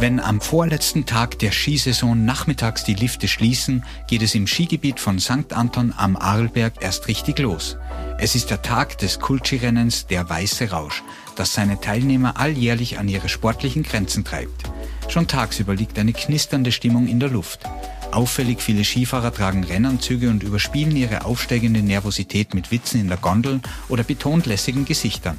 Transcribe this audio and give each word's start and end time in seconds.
Wenn 0.00 0.20
am 0.20 0.40
vorletzten 0.40 1.06
Tag 1.06 1.40
der 1.40 1.50
Skisaison 1.50 2.24
nachmittags 2.24 2.84
die 2.84 2.94
Lifte 2.94 3.26
schließen, 3.26 3.84
geht 4.06 4.22
es 4.22 4.36
im 4.36 4.46
Skigebiet 4.46 5.00
von 5.00 5.18
St. 5.18 5.52
Anton 5.52 5.92
am 5.96 6.16
Arlberg 6.16 6.74
erst 6.80 7.08
richtig 7.08 7.40
los. 7.40 7.76
Es 8.16 8.36
ist 8.36 8.50
der 8.50 8.62
Tag 8.62 8.96
des 8.98 9.18
Kultskirennens 9.18 10.06
Der 10.06 10.30
Weiße 10.30 10.70
Rausch, 10.70 11.02
das 11.34 11.52
seine 11.52 11.80
Teilnehmer 11.80 12.38
alljährlich 12.38 13.00
an 13.00 13.08
ihre 13.08 13.28
sportlichen 13.28 13.82
Grenzen 13.82 14.24
treibt. 14.24 14.70
Schon 15.08 15.26
tagsüber 15.26 15.74
liegt 15.74 15.98
eine 15.98 16.12
knisternde 16.12 16.70
Stimmung 16.70 17.08
in 17.08 17.18
der 17.18 17.30
Luft. 17.30 17.62
Auffällig 18.12 18.62
viele 18.62 18.84
Skifahrer 18.84 19.34
tragen 19.34 19.64
Rennanzüge 19.64 20.30
und 20.30 20.44
überspielen 20.44 20.94
ihre 20.94 21.24
aufsteigende 21.24 21.82
Nervosität 21.82 22.54
mit 22.54 22.70
Witzen 22.70 23.00
in 23.00 23.08
der 23.08 23.16
Gondel 23.16 23.60
oder 23.88 24.04
betont 24.04 24.46
lässigen 24.46 24.84
Gesichtern. 24.84 25.38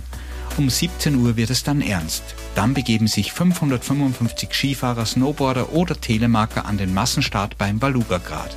Um 0.58 0.70
17 0.70 1.16
Uhr 1.16 1.38
wird 1.38 1.50
es 1.50 1.64
dann 1.64 1.82
ernst. 1.82 2.24
Dann 2.56 2.74
begeben 2.74 3.08
sich 3.08 3.32
555 3.32 4.54
Skifahrer, 4.54 5.06
Snowboarder 5.06 5.72
oder 5.74 6.00
Telemarker 6.00 6.66
an 6.66 6.78
den 6.78 6.94
Massenstart 6.94 7.58
beim 7.58 7.80
Baluga-Grad. 7.80 8.56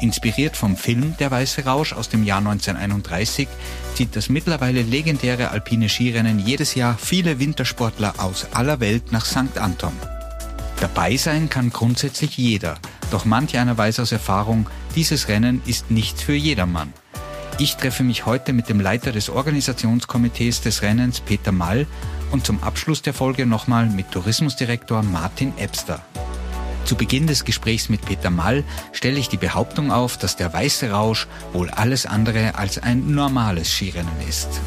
Inspiriert 0.00 0.56
vom 0.56 0.76
Film 0.76 1.14
Der 1.18 1.30
Weiße 1.30 1.64
Rausch 1.64 1.92
aus 1.92 2.08
dem 2.08 2.22
Jahr 2.24 2.38
1931 2.38 3.48
zieht 3.94 4.14
das 4.14 4.28
mittlerweile 4.28 4.82
legendäre 4.82 5.50
alpine 5.50 5.88
Skirennen 5.88 6.38
jedes 6.38 6.74
Jahr 6.74 6.98
viele 6.98 7.38
Wintersportler 7.38 8.14
aus 8.18 8.46
aller 8.52 8.80
Welt 8.80 9.12
nach 9.12 9.24
St. 9.24 9.56
Anton. 9.58 9.92
Dabei 10.80 11.16
sein 11.16 11.48
kann 11.48 11.70
grundsätzlich 11.70 12.36
jeder, 12.36 12.76
doch 13.10 13.24
manch 13.24 13.56
einer 13.56 13.78
weiß 13.78 14.00
aus 14.00 14.12
Erfahrung, 14.12 14.66
dieses 14.94 15.28
Rennen 15.28 15.62
ist 15.64 15.90
nichts 15.90 16.22
für 16.22 16.34
jedermann. 16.34 16.92
Ich 17.58 17.76
treffe 17.76 18.02
mich 18.02 18.26
heute 18.26 18.52
mit 18.52 18.68
dem 18.68 18.80
Leiter 18.80 19.12
des 19.12 19.30
Organisationskomitees 19.30 20.60
des 20.60 20.82
Rennens, 20.82 21.20
Peter 21.20 21.52
Mall, 21.52 21.86
und 22.30 22.44
zum 22.44 22.62
Abschluss 22.62 23.00
der 23.00 23.14
Folge 23.14 23.46
nochmal 23.46 23.86
mit 23.86 24.10
Tourismusdirektor 24.10 25.02
Martin 25.02 25.54
Ebster. 25.56 26.02
Zu 26.84 26.96
Beginn 26.96 27.26
des 27.26 27.46
Gesprächs 27.46 27.88
mit 27.88 28.04
Peter 28.04 28.28
Mall 28.28 28.62
stelle 28.92 29.18
ich 29.18 29.30
die 29.30 29.38
Behauptung 29.38 29.90
auf, 29.90 30.18
dass 30.18 30.36
der 30.36 30.52
Weiße 30.52 30.90
Rausch 30.90 31.28
wohl 31.54 31.70
alles 31.70 32.04
andere 32.04 32.56
als 32.56 32.76
ein 32.76 33.14
normales 33.14 33.72
Skirennen 33.72 34.20
ist. 34.28 34.60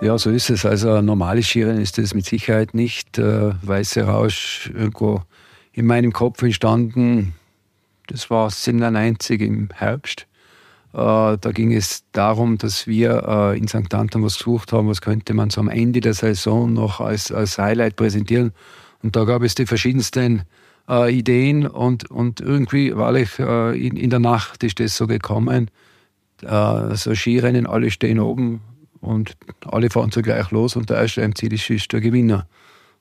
Ja, 0.00 0.16
so 0.16 0.30
ist 0.30 0.48
es. 0.48 0.64
Also 0.64 0.92
ein 0.92 1.04
normales 1.04 1.48
Skirennen 1.48 1.82
ist 1.82 1.98
es 1.98 2.14
mit 2.14 2.26
Sicherheit 2.26 2.72
nicht. 2.72 3.18
Äh, 3.18 3.50
Weiße 3.62 4.04
Rausch 4.04 4.70
irgendwo 4.72 5.22
in 5.72 5.86
meinem 5.86 6.12
Kopf 6.12 6.40
entstanden 6.42 7.34
das 8.06 8.30
war 8.30 8.50
97 8.50 9.40
im 9.40 9.68
Herbst. 9.74 10.26
Äh, 10.92 11.38
da 11.38 11.52
ging 11.52 11.72
es 11.72 12.04
darum, 12.12 12.58
dass 12.58 12.86
wir 12.86 13.24
äh, 13.26 13.58
in 13.58 13.66
St. 13.66 13.94
Anton 13.94 14.22
was 14.22 14.36
gesucht 14.36 14.72
haben, 14.72 14.88
was 14.88 15.00
könnte 15.00 15.32
man 15.32 15.50
so 15.50 15.60
am 15.60 15.68
Ende 15.68 16.00
der 16.00 16.14
Saison 16.14 16.72
noch 16.72 17.00
als, 17.00 17.32
als 17.32 17.58
Highlight 17.58 17.96
präsentieren. 17.96 18.52
Und 19.02 19.16
da 19.16 19.24
gab 19.24 19.42
es 19.42 19.54
die 19.54 19.66
verschiedensten 19.66 20.42
äh, 20.88 21.16
Ideen 21.16 21.66
und, 21.66 22.10
und 22.10 22.40
irgendwie, 22.40 22.94
weil 22.94 23.16
ich 23.16 23.38
in, 23.38 23.96
in 23.96 24.10
der 24.10 24.18
Nacht 24.18 24.62
ist 24.62 24.80
das 24.80 24.96
so 24.96 25.06
gekommen, 25.06 25.70
so 26.44 27.14
Skirennen, 27.14 27.68
alle 27.68 27.92
stehen 27.92 28.18
oben 28.18 28.62
und 29.00 29.36
alle 29.64 29.90
fahren 29.90 30.10
zugleich 30.10 30.50
los 30.50 30.74
und 30.74 30.90
der 30.90 30.96
erste 30.98 31.24
am 31.24 31.36
Ziel 31.36 31.52
ist, 31.52 31.70
ist 31.70 31.92
der 31.92 32.00
Gewinner. 32.00 32.48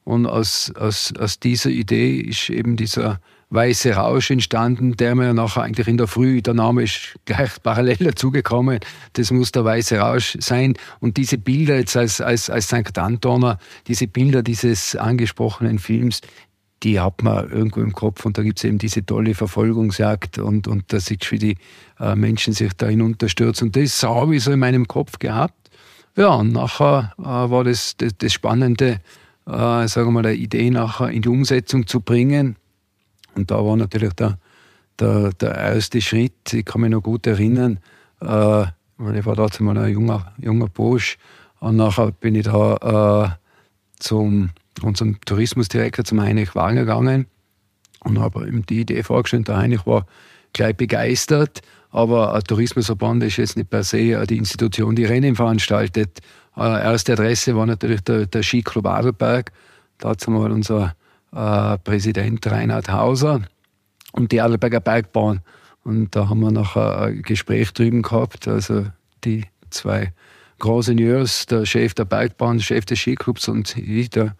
Und 0.03 0.27
aus, 0.27 0.71
aus, 0.75 1.11
aus 1.19 1.39
dieser 1.39 1.71
Idee 1.71 2.19
ist 2.19 2.51
eben 2.51 2.75
dieser 2.75 3.19
Weiße 3.51 3.93
Rausch 3.95 4.31
entstanden, 4.31 4.95
der 4.95 5.13
mir 5.13 5.33
nachher 5.33 5.63
eigentlich 5.63 5.87
in 5.89 5.97
der 5.97 6.07
Früh, 6.07 6.41
der 6.41 6.53
Name 6.53 6.83
ist 6.83 7.15
gleich 7.25 7.61
parallel 7.61 7.97
dazugekommen, 7.97 8.79
das 9.13 9.29
muss 9.29 9.51
der 9.51 9.65
Weiße 9.65 9.97
Rausch 9.97 10.37
sein. 10.39 10.75
Und 11.01 11.17
diese 11.17 11.37
Bilder 11.37 11.75
jetzt 11.77 11.97
als, 11.97 12.21
als, 12.21 12.49
als 12.49 12.67
St. 12.67 12.97
Antoner, 12.97 13.59
diese 13.87 14.07
Bilder 14.07 14.41
dieses 14.41 14.95
angesprochenen 14.95 15.79
Films, 15.79 16.21
die 16.83 16.99
hat 16.99 17.21
man 17.23 17.49
irgendwo 17.51 17.81
im 17.81 17.91
Kopf 17.91 18.25
und 18.25 18.37
da 18.37 18.41
gibt 18.41 18.57
es 18.57 18.63
eben 18.63 18.77
diese 18.77 19.05
tolle 19.05 19.35
Verfolgungsjagd 19.35 20.39
und, 20.39 20.69
und 20.69 20.91
da 20.93 21.01
sieht 21.01 21.29
wie 21.29 21.37
die 21.37 21.57
äh, 21.99 22.15
Menschen 22.15 22.53
sich 22.53 22.71
da 22.73 22.87
hinunterstürzen. 22.87 23.67
Und 23.67 23.75
das 23.75 24.01
habe 24.01 24.35
ich 24.35 24.43
so 24.45 24.51
in 24.51 24.59
meinem 24.59 24.87
Kopf 24.87 25.19
gehabt. 25.19 25.69
Ja, 26.15 26.35
und 26.35 26.53
nachher 26.53 27.13
äh, 27.19 27.23
war 27.23 27.65
das, 27.65 27.97
das, 27.97 28.13
das 28.17 28.31
Spannende, 28.31 29.01
äh, 29.45 29.87
sagen 29.87 30.07
wir 30.07 30.11
mal, 30.11 30.23
der 30.23 30.35
Idee 30.35 30.69
nachher 30.69 31.09
in 31.09 31.21
die 31.21 31.29
Umsetzung 31.29 31.85
zu 31.85 31.99
bringen. 31.99 32.55
Und 33.35 33.51
da 33.51 33.63
war 33.65 33.75
natürlich 33.75 34.13
der, 34.13 34.37
der, 34.99 35.31
der 35.33 35.55
erste 35.55 36.01
Schritt, 36.01 36.53
ich 36.53 36.65
kann 36.65 36.81
mich 36.81 36.91
noch 36.91 37.01
gut 37.01 37.27
erinnern, 37.27 37.79
äh, 38.21 38.65
weil 38.97 39.17
ich 39.17 39.25
war 39.25 39.35
damals 39.35 39.59
mal 39.59 39.77
ein 39.77 39.91
junger, 39.91 40.33
junger 40.37 40.67
Bursch 40.67 41.17
und 41.59 41.75
nachher 41.75 42.11
bin 42.11 42.35
ich 42.35 42.45
da 42.45 43.37
äh, 43.37 43.99
zum 43.99 44.49
unserem 44.81 45.19
Tourismusdirektor, 45.21 46.05
zum 46.05 46.21
Heinrich 46.21 46.55
Wagner 46.55 46.81
gegangen 46.81 47.27
und 47.99 48.19
habe 48.19 48.47
ihm 48.47 48.65
die 48.65 48.81
Idee 48.81 49.03
vorgestellt. 49.03 49.47
Der 49.47 49.57
Heinrich 49.57 49.85
war 49.85 50.05
gleich 50.53 50.75
begeistert, 50.75 51.61
aber 51.91 52.33
ein 52.33 52.43
Tourismusverband 52.43 53.23
ist 53.23 53.37
jetzt 53.37 53.57
nicht 53.57 53.69
per 53.69 53.83
se 53.83 54.25
die 54.25 54.37
Institution, 54.37 54.95
die 54.95 55.05
Rennen 55.05 55.35
veranstaltet. 55.35 56.19
Äh, 56.57 56.61
erste 56.83 57.13
Adresse 57.13 57.55
war 57.55 57.65
natürlich 57.65 58.01
der, 58.01 58.25
der 58.25 58.43
Skiclub 58.43 58.85
Adelberg. 58.85 59.51
Da 59.99 60.09
hat 60.09 60.27
mal 60.27 60.51
unser 60.51 60.95
äh, 61.35 61.77
Präsident 61.77 62.45
Reinhard 62.45 62.91
Hauser 62.91 63.41
und 64.11 64.31
die 64.31 64.41
Adelberger 64.41 64.79
Bergbahn. 64.79 65.41
Und 65.83 66.15
da 66.15 66.29
haben 66.29 66.41
wir 66.41 66.51
noch 66.51 66.75
ein 66.75 67.21
Gespräch 67.23 67.73
drüben 67.73 68.01
gehabt. 68.01 68.47
Also 68.47 68.85
die 69.23 69.45
zwei 69.69 70.13
Ingenieurs, 70.63 71.47
der 71.47 71.65
Chef 71.65 71.93
der 71.93 72.05
Bergbahn, 72.05 72.59
Chef 72.59 72.85
des 72.85 72.99
Skiclubs 72.99 73.47
und 73.47 73.75
ich, 73.77 74.09
der, 74.11 74.35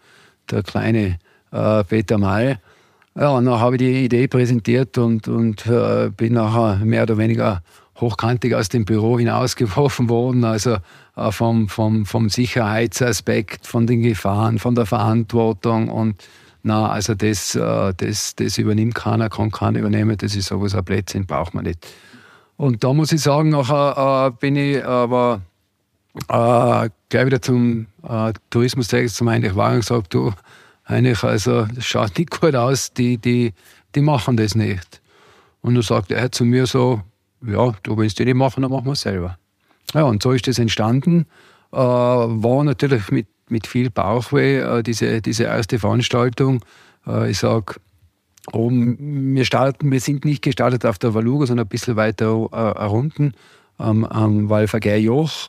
der 0.50 0.62
kleine 0.62 1.18
äh, 1.50 1.84
Peter 1.84 2.18
May. 2.18 2.58
Ja, 3.14 3.30
und 3.30 3.44
dann 3.44 3.60
habe 3.60 3.76
ich 3.76 3.80
die 3.80 4.04
Idee 4.04 4.28
präsentiert 4.28 4.96
und, 4.98 5.28
und 5.28 5.66
äh, 5.66 6.10
bin 6.16 6.34
nachher 6.34 6.84
mehr 6.84 7.02
oder 7.02 7.18
weniger 7.18 7.62
hochkantig 8.00 8.54
aus 8.54 8.68
dem 8.68 8.84
Büro 8.84 9.18
hinausgeworfen 9.18 10.08
worden. 10.08 10.44
Also 10.44 10.76
äh, 11.16 11.30
vom, 11.30 11.68
vom, 11.68 12.06
vom 12.06 12.28
Sicherheitsaspekt, 12.28 13.66
von 13.66 13.86
den 13.86 14.02
Gefahren, 14.02 14.58
von 14.58 14.74
der 14.74 14.86
Verantwortung 14.86 15.88
und 15.88 16.22
na, 16.62 16.88
also 16.88 17.14
das, 17.14 17.54
äh, 17.54 17.92
das, 17.96 18.36
das 18.36 18.58
übernimmt 18.58 18.94
keiner, 18.94 19.28
kann 19.28 19.50
keiner 19.50 19.80
übernehmen, 19.80 20.16
das 20.16 20.36
ist 20.36 20.46
sowas, 20.46 20.74
ein 20.74 20.84
Blödsinn 20.84 21.26
braucht 21.26 21.54
man 21.54 21.64
nicht. 21.64 21.86
Und 22.56 22.84
da 22.84 22.92
muss 22.92 23.12
ich 23.12 23.20
sagen, 23.20 23.48
nachher 23.48 24.28
äh, 24.28 24.30
bin 24.38 24.56
ich 24.56 24.84
aber 24.84 25.40
äh, 26.28 26.88
gleich 27.08 27.26
wieder 27.26 27.42
zum 27.42 27.86
äh, 28.08 28.32
Tourismusdirektor 28.50 29.12
zum 29.12 29.30
Heinrich 29.30 29.56
Wagen 29.56 29.80
gesagt, 29.80 30.14
du, 30.14 30.32
Heinrich, 30.88 31.24
also 31.24 31.66
das 31.66 31.84
schaut 31.84 32.16
nicht 32.18 32.40
gut 32.40 32.54
aus, 32.54 32.92
die, 32.92 33.18
die, 33.18 33.54
die 33.94 34.00
machen 34.00 34.36
das 34.36 34.54
nicht. 34.54 35.00
Und 35.62 35.74
dann 35.74 35.82
sagt 35.82 36.10
er 36.10 36.30
zu 36.30 36.44
mir 36.44 36.66
so, 36.66 37.00
ja, 37.44 37.72
du 37.82 37.96
willst 37.96 38.18
die 38.18 38.24
nicht 38.24 38.34
machen, 38.34 38.62
dann 38.62 38.70
machen 38.70 38.86
wir 38.86 38.92
es 38.92 39.00
selber. 39.00 39.38
Ja, 39.94 40.04
und 40.04 40.22
so 40.22 40.32
ist 40.32 40.46
das 40.46 40.58
entstanden. 40.58 41.26
Äh, 41.72 41.76
war 41.76 42.64
natürlich 42.64 43.10
mit 43.10 43.26
mit 43.52 43.66
viel 43.68 43.90
Bauchweh, 43.90 44.58
äh, 44.58 44.82
diese, 44.82 45.22
diese 45.22 45.44
erste 45.44 45.78
Veranstaltung. 45.78 46.64
Äh, 47.06 47.30
ich 47.30 47.38
sage, 47.38 47.76
oben, 48.52 49.36
wir, 49.36 49.44
wir 49.44 50.00
sind 50.00 50.24
nicht 50.24 50.42
gestartet 50.42 50.84
auf 50.84 50.98
der 50.98 51.14
Valuga, 51.14 51.46
sondern 51.46 51.66
ein 51.66 51.68
bisschen 51.68 51.96
weiter 51.96 52.48
äh, 52.52 52.86
unten 52.88 53.34
am, 53.78 54.04
am 54.04 54.48
Walvergehr 54.48 55.00
Joch. 55.00 55.48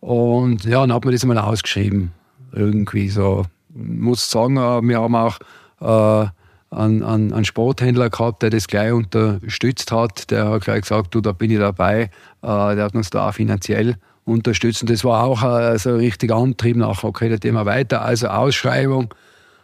Und 0.00 0.64
ja, 0.64 0.80
dann 0.80 0.94
hat 0.94 1.04
man 1.04 1.12
das 1.12 1.24
mal 1.26 1.36
ausgeschrieben. 1.36 2.12
Irgendwie 2.52 3.10
so. 3.10 3.44
Ich 3.74 3.76
muss 3.76 4.30
sagen, 4.30 4.56
äh, 4.56 4.80
wir 4.82 5.00
haben 5.00 5.14
auch 5.14 5.38
äh, 5.80 6.28
einen, 6.70 7.02
einen, 7.02 7.32
einen, 7.32 7.44
Sporthändler 7.44 8.10
gehabt, 8.10 8.42
der 8.42 8.50
das 8.50 8.68
gleich 8.68 8.92
unterstützt 8.92 9.92
hat. 9.92 10.30
Der 10.30 10.48
hat 10.48 10.64
gleich 10.64 10.82
gesagt, 10.82 11.14
du, 11.14 11.20
da 11.20 11.32
bin 11.32 11.50
ich 11.50 11.58
dabei. 11.58 12.10
Äh, 12.42 12.74
der 12.74 12.84
hat 12.84 12.94
uns 12.94 13.10
da 13.10 13.28
auch 13.28 13.34
finanziell 13.34 13.96
unterstützen. 14.24 14.86
Das 14.86 15.04
war 15.04 15.24
auch 15.24 15.42
also 15.42 15.96
richtig 15.96 16.32
Antrieb 16.32 16.76
nachher, 16.76 17.08
okay, 17.08 17.28
das 17.28 17.40
Thema 17.40 17.66
weiter, 17.66 18.02
also 18.02 18.28
Ausschreibung. 18.28 19.14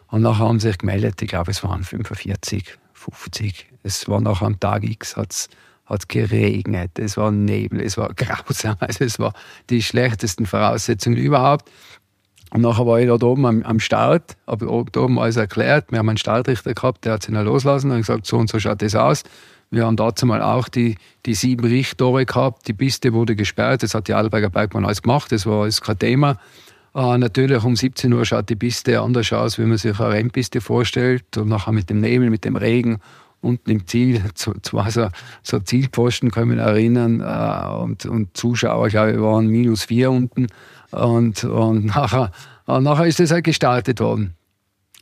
Und 0.08 0.22
nachher 0.22 0.46
haben 0.46 0.60
sie 0.60 0.68
sich 0.68 0.78
gemeldet, 0.78 1.20
ich 1.22 1.28
glaube, 1.28 1.50
es 1.50 1.62
waren 1.64 1.84
45, 1.84 2.78
50. 2.92 3.66
Es 3.82 4.08
war 4.08 4.20
nachher 4.20 4.46
am 4.46 4.60
Tag 4.60 4.84
X, 4.84 5.16
hat 5.16 5.48
es 5.88 6.08
geregnet, 6.08 6.98
es 6.98 7.16
war 7.16 7.30
Nebel, 7.30 7.80
es 7.80 7.96
war 7.96 8.12
grausam, 8.16 8.76
also 8.80 9.04
es 9.04 9.18
war 9.18 9.32
die 9.70 9.82
schlechtesten 9.82 10.46
Voraussetzungen 10.46 11.16
überhaupt. 11.16 11.70
Und 12.50 12.60
nachher 12.60 12.86
war 12.86 13.00
ich 13.00 13.06
dort 13.06 13.24
oben 13.24 13.44
am, 13.44 13.62
am 13.62 13.80
Start, 13.80 14.36
habe 14.46 14.66
dort 14.66 14.96
oben 14.96 15.18
alles 15.18 15.36
erklärt. 15.36 15.90
Wir 15.90 15.98
haben 15.98 16.08
einen 16.08 16.16
Startrichter 16.16 16.74
gehabt, 16.74 17.04
der 17.04 17.14
hat 17.14 17.22
sich 17.24 17.34
dann 17.34 17.44
loslassen 17.44 17.90
und 17.90 17.98
gesagt, 17.98 18.26
so 18.26 18.36
und 18.36 18.48
so 18.48 18.60
schaut 18.60 18.82
das 18.82 18.94
aus. 18.94 19.24
Wir 19.70 19.86
haben 19.86 19.96
dazu 19.96 20.26
mal 20.26 20.42
auch 20.42 20.68
die, 20.68 20.96
die 21.26 21.34
sieben 21.34 21.66
Richttore 21.66 22.24
gehabt. 22.24 22.68
Die 22.68 22.72
Piste 22.72 23.12
wurde 23.12 23.34
gesperrt. 23.34 23.82
Das 23.82 23.94
hat 23.94 24.08
die 24.08 24.14
Alberger 24.14 24.50
Bergbahn 24.50 24.84
alles 24.84 25.02
gemacht. 25.02 25.32
Das 25.32 25.46
war 25.46 25.62
alles 25.62 25.80
kein 25.80 25.98
Thema. 25.98 26.38
Äh, 26.94 27.18
natürlich 27.18 27.62
um 27.64 27.76
17 27.76 28.12
Uhr 28.12 28.24
schaut 28.24 28.48
die 28.48 28.56
Piste 28.56 29.00
anders 29.00 29.32
aus, 29.32 29.58
wie 29.58 29.64
man 29.64 29.76
sich 29.76 29.98
eine 30.00 30.10
Rennpiste 30.10 30.60
vorstellt. 30.60 31.36
Und 31.36 31.48
nachher 31.48 31.72
mit 31.72 31.90
dem 31.90 32.00
Nebel, 32.00 32.30
mit 32.30 32.44
dem 32.44 32.56
Regen 32.56 32.98
unten 33.40 33.70
im 33.70 33.86
Ziel, 33.86 34.22
zwar 34.34 34.90
so, 34.90 35.08
so 35.42 35.58
Zielposten, 35.58 36.28
ich 36.28 36.36
mich 36.36 36.58
erinnern, 36.58 37.20
äh, 37.20 37.82
und, 37.82 38.06
und 38.06 38.36
Zuschauer, 38.36 38.88
glaube 38.88 39.12
ich, 39.12 39.20
waren 39.20 39.48
minus 39.48 39.84
vier 39.84 40.10
unten. 40.10 40.46
Und, 40.92 41.44
und 41.44 41.86
nachher 41.94 42.30
Und 42.66 42.84
nachher 42.84 43.06
ist 43.06 43.20
das 43.20 43.30
halt 43.30 43.44
gestartet 43.44 44.00
worden. 44.00 44.34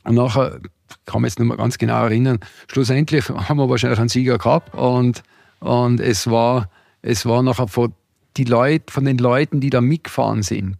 Und 0.03 0.15
nachher, 0.15 0.59
kann 1.05 1.21
mich 1.21 1.31
jetzt 1.31 1.39
nicht 1.39 1.47
mehr 1.47 1.57
ganz 1.57 1.77
genau 1.77 2.03
erinnern, 2.03 2.39
schlussendlich 2.67 3.29
haben 3.29 3.57
wir 3.57 3.69
wahrscheinlich 3.69 3.99
einen 3.99 4.09
Sieger 4.09 4.37
gehabt 4.37 4.73
und, 4.75 5.23
und 5.59 5.99
es 5.99 6.29
war, 6.29 6.69
es 7.01 7.25
war 7.25 7.43
nachher 7.43 7.67
von, 7.67 7.93
die 8.37 8.43
Leute, 8.43 8.91
von 8.91 9.05
den 9.05 9.17
Leuten, 9.17 9.59
die 9.59 9.69
da 9.69 9.81
mitgefahren 9.81 10.43
sind, 10.43 10.77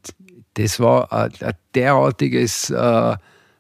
das 0.56 0.80
war 0.80 1.12
ein, 1.12 1.32
ein 1.42 1.54
derartiges 1.74 2.70
äh, 2.70 3.16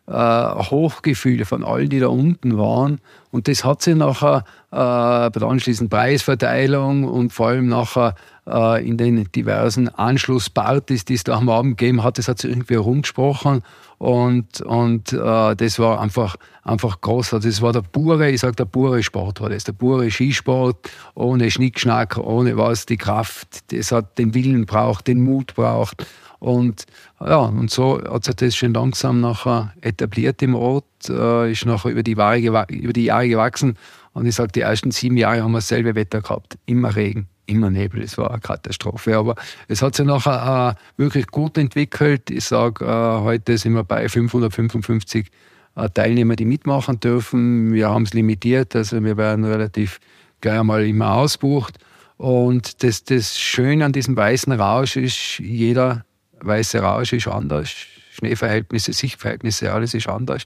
äh, 0.07 0.11
Hochgefühl 0.13 1.45
von 1.45 1.63
allen, 1.63 1.89
die 1.89 1.99
da 1.99 2.07
unten 2.07 2.57
waren. 2.57 2.99
Und 3.31 3.47
das 3.47 3.65
hat 3.65 3.81
sich 3.81 3.95
nachher 3.95 4.43
äh, 4.71 5.29
bei 5.29 5.39
der 5.39 5.47
anschließenden 5.47 5.89
Preisverteilung 5.89 7.05
und 7.05 7.33
vor 7.33 7.47
allem 7.47 7.67
nachher 7.67 8.15
äh, 8.47 8.87
in 8.87 8.97
den 8.97 9.31
diversen 9.31 9.89
Anschlusspartys, 9.89 11.05
die 11.05 11.15
es 11.15 11.23
da 11.23 11.35
am 11.35 11.49
Abend 11.49 11.77
gegeben 11.77 12.03
hat, 12.03 12.17
das 12.17 12.27
hat 12.27 12.39
sich 12.39 12.51
irgendwie 12.51 12.75
herumgesprochen. 12.75 13.63
Und, 13.97 14.61
und 14.61 15.13
äh, 15.13 15.55
das 15.55 15.79
war 15.79 16.01
einfach, 16.01 16.35
einfach 16.63 17.01
großartig. 17.01 17.49
Das 17.49 17.61
war 17.61 17.71
der 17.71 17.81
pure, 17.81 18.29
ich 18.29 18.41
sage 18.41 18.55
der 18.55 18.65
pure 18.65 19.01
Sport 19.01 19.41
war 19.41 19.49
das, 19.49 19.63
der 19.63 19.71
pure 19.71 20.11
Skisport, 20.11 20.89
ohne 21.15 21.49
Schnickschnack, 21.49 22.17
ohne 22.17 22.57
was, 22.57 22.85
die 22.85 22.97
Kraft, 22.97 23.71
das 23.73 23.91
hat 23.91 24.17
den 24.17 24.33
Willen 24.33 24.65
braucht, 24.65 25.07
den 25.07 25.21
Mut 25.21 25.55
braucht. 25.55 26.05
Und 26.39 26.85
ja, 27.19 27.37
und 27.37 27.71
so 27.71 28.01
hat 28.01 28.25
sich 28.25 28.35
das 28.35 28.55
schon 28.55 28.73
langsam 28.73 29.21
nachher 29.21 29.73
etabliert 29.81 30.41
im 30.41 30.55
Ort, 30.55 30.85
äh, 31.09 31.51
ist 31.51 31.65
nachher 31.65 31.91
über 31.91 32.03
die, 32.03 32.13
Jahre, 32.13 32.65
über 32.69 32.93
die 32.93 33.05
Jahre 33.05 33.27
gewachsen. 33.27 33.77
Und 34.13 34.25
ich 34.25 34.35
sage, 34.35 34.51
die 34.53 34.61
ersten 34.61 34.91
sieben 34.91 35.17
Jahre 35.17 35.43
haben 35.43 35.51
wir 35.51 35.57
dasselbe 35.57 35.95
Wetter 35.95 36.21
gehabt. 36.21 36.57
Immer 36.65 36.95
Regen, 36.95 37.27
immer 37.47 37.69
Nebel. 37.69 38.01
Es 38.01 38.17
war 38.17 38.31
eine 38.31 38.39
Katastrophe. 38.39 39.17
Aber 39.17 39.35
es 39.67 39.81
hat 39.81 39.95
sich 39.95 40.05
nachher 40.05 40.77
äh, 40.77 41.01
wirklich 41.01 41.27
gut 41.27 41.57
entwickelt. 41.57 42.29
Ich 42.29 42.45
sage, 42.45 42.85
äh, 42.85 43.23
heute 43.23 43.57
sind 43.57 43.73
wir 43.73 43.83
bei 43.83 44.07
555 44.07 45.27
äh, 45.75 45.89
Teilnehmer, 45.89 46.35
die 46.35 46.45
mitmachen 46.45 46.99
dürfen. 46.99 47.73
Wir 47.73 47.89
haben 47.89 48.03
es 48.03 48.13
limitiert, 48.13 48.75
also 48.75 49.03
wir 49.03 49.17
werden 49.17 49.43
relativ 49.43 49.99
gleich 50.41 50.59
einmal 50.59 50.85
immer 50.85 51.13
ausbucht. 51.15 51.77
Und 52.17 52.83
das, 52.83 53.03
das 53.03 53.37
Schöne 53.37 53.83
an 53.83 53.91
diesem 53.91 54.15
weißen 54.15 54.53
Rausch 54.53 54.95
ist, 54.95 55.39
jeder 55.39 56.05
weiße 56.45 56.79
Rausch 56.79 57.13
ist 57.13 57.27
anders, 57.27 57.69
Schneeverhältnisse, 58.13 58.93
Sichtverhältnisse, 58.93 59.71
alles 59.71 59.93
ist 59.93 60.07
anders. 60.07 60.43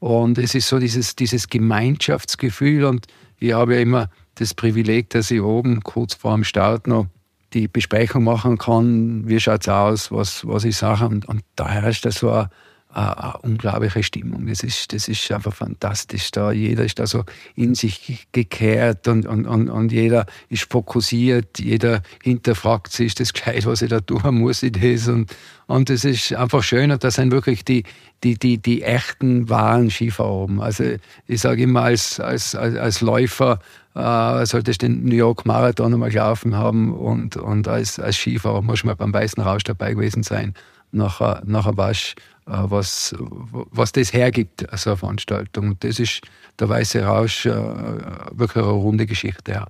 Und 0.00 0.38
es 0.38 0.54
ist 0.54 0.68
so 0.68 0.78
dieses, 0.78 1.16
dieses 1.16 1.48
Gemeinschaftsgefühl 1.48 2.84
und 2.84 3.06
ich 3.38 3.52
habe 3.52 3.74
ja 3.74 3.80
immer 3.80 4.10
das 4.34 4.54
Privileg, 4.54 5.10
dass 5.10 5.30
ich 5.30 5.40
oben 5.40 5.82
kurz 5.82 6.14
vor 6.14 6.34
dem 6.34 6.44
Start 6.44 6.86
noch 6.86 7.06
die 7.52 7.68
Besprechung 7.68 8.24
machen 8.24 8.58
kann, 8.58 9.28
wie 9.28 9.38
schaut 9.38 9.62
es 9.62 9.68
aus, 9.68 10.12
was, 10.12 10.46
was 10.46 10.64
ich 10.64 10.76
sage. 10.76 11.06
Und, 11.06 11.26
und 11.26 11.42
da 11.54 11.68
herrscht 11.68 12.10
so 12.10 12.30
eine, 12.30 12.50
eine, 12.94 13.38
unglaubliche 13.42 14.02
Stimmung. 14.02 14.46
Das 14.46 14.62
ist, 14.62 14.92
das 14.92 15.08
ist 15.08 15.30
einfach 15.32 15.52
fantastisch. 15.52 16.30
Da 16.30 16.52
jeder 16.52 16.84
ist 16.84 16.98
da 16.98 17.06
so 17.06 17.24
in 17.56 17.74
sich 17.74 18.26
gekehrt 18.32 19.08
und, 19.08 19.26
und, 19.26 19.46
und, 19.46 19.68
und 19.68 19.92
jeder 19.92 20.26
ist 20.48 20.70
fokussiert, 20.70 21.58
jeder 21.58 22.02
hinterfragt 22.22 22.92
sich, 22.92 23.06
ist 23.06 23.20
das 23.20 23.32
gescheit, 23.32 23.66
was 23.66 23.82
ich 23.82 23.90
da 23.90 24.00
tun 24.00 24.38
muss, 24.38 24.62
ich 24.62 24.72
das. 24.72 25.08
Und, 25.08 25.34
und 25.66 25.90
das 25.90 26.04
ist 26.04 26.32
einfach 26.34 26.62
schön 26.62 26.90
und 26.92 27.02
das 27.02 27.14
sind 27.14 27.32
wirklich 27.32 27.64
die, 27.64 27.84
die, 28.22 28.38
die, 28.38 28.58
die 28.58 28.82
echten, 28.82 29.48
wahren 29.48 29.90
Skifahrer. 29.90 30.48
Also 30.60 30.84
ich 31.26 31.40
sage 31.40 31.64
immer 31.64 31.82
als, 31.82 32.20
als, 32.20 32.54
als, 32.54 32.76
als 32.76 33.00
Läufer, 33.00 33.58
äh, 33.94 34.46
solltest 34.46 34.82
den 34.82 35.04
New 35.04 35.14
York 35.14 35.46
Marathon 35.46 35.92
einmal 35.94 36.10
gelaufen 36.10 36.56
haben 36.56 36.92
und, 36.92 37.36
und 37.36 37.68
als, 37.68 37.98
als 37.98 38.16
Skifahrer 38.16 38.62
muss 38.62 38.84
man 38.84 38.96
beim 38.96 39.12
Weißen 39.12 39.42
Rausch 39.42 39.64
dabei 39.64 39.94
gewesen 39.94 40.22
sein. 40.22 40.54
Nachher, 40.94 41.42
nachher 41.44 41.76
warst 41.76 42.16
äh, 42.46 42.52
was, 42.52 43.14
was 43.18 43.92
das 43.92 44.12
hergibt, 44.12 44.66
so 44.76 44.90
eine 44.90 44.96
Veranstaltung. 44.96 45.70
Und 45.70 45.84
das 45.84 45.98
ist 45.98 46.22
der 46.58 46.68
Weiße 46.68 47.04
Rausch 47.04 47.46
äh, 47.46 47.52
wirklich 47.52 48.64
eine 48.64 48.72
runde 48.72 49.06
Geschichte. 49.06 49.52
Ja. 49.52 49.66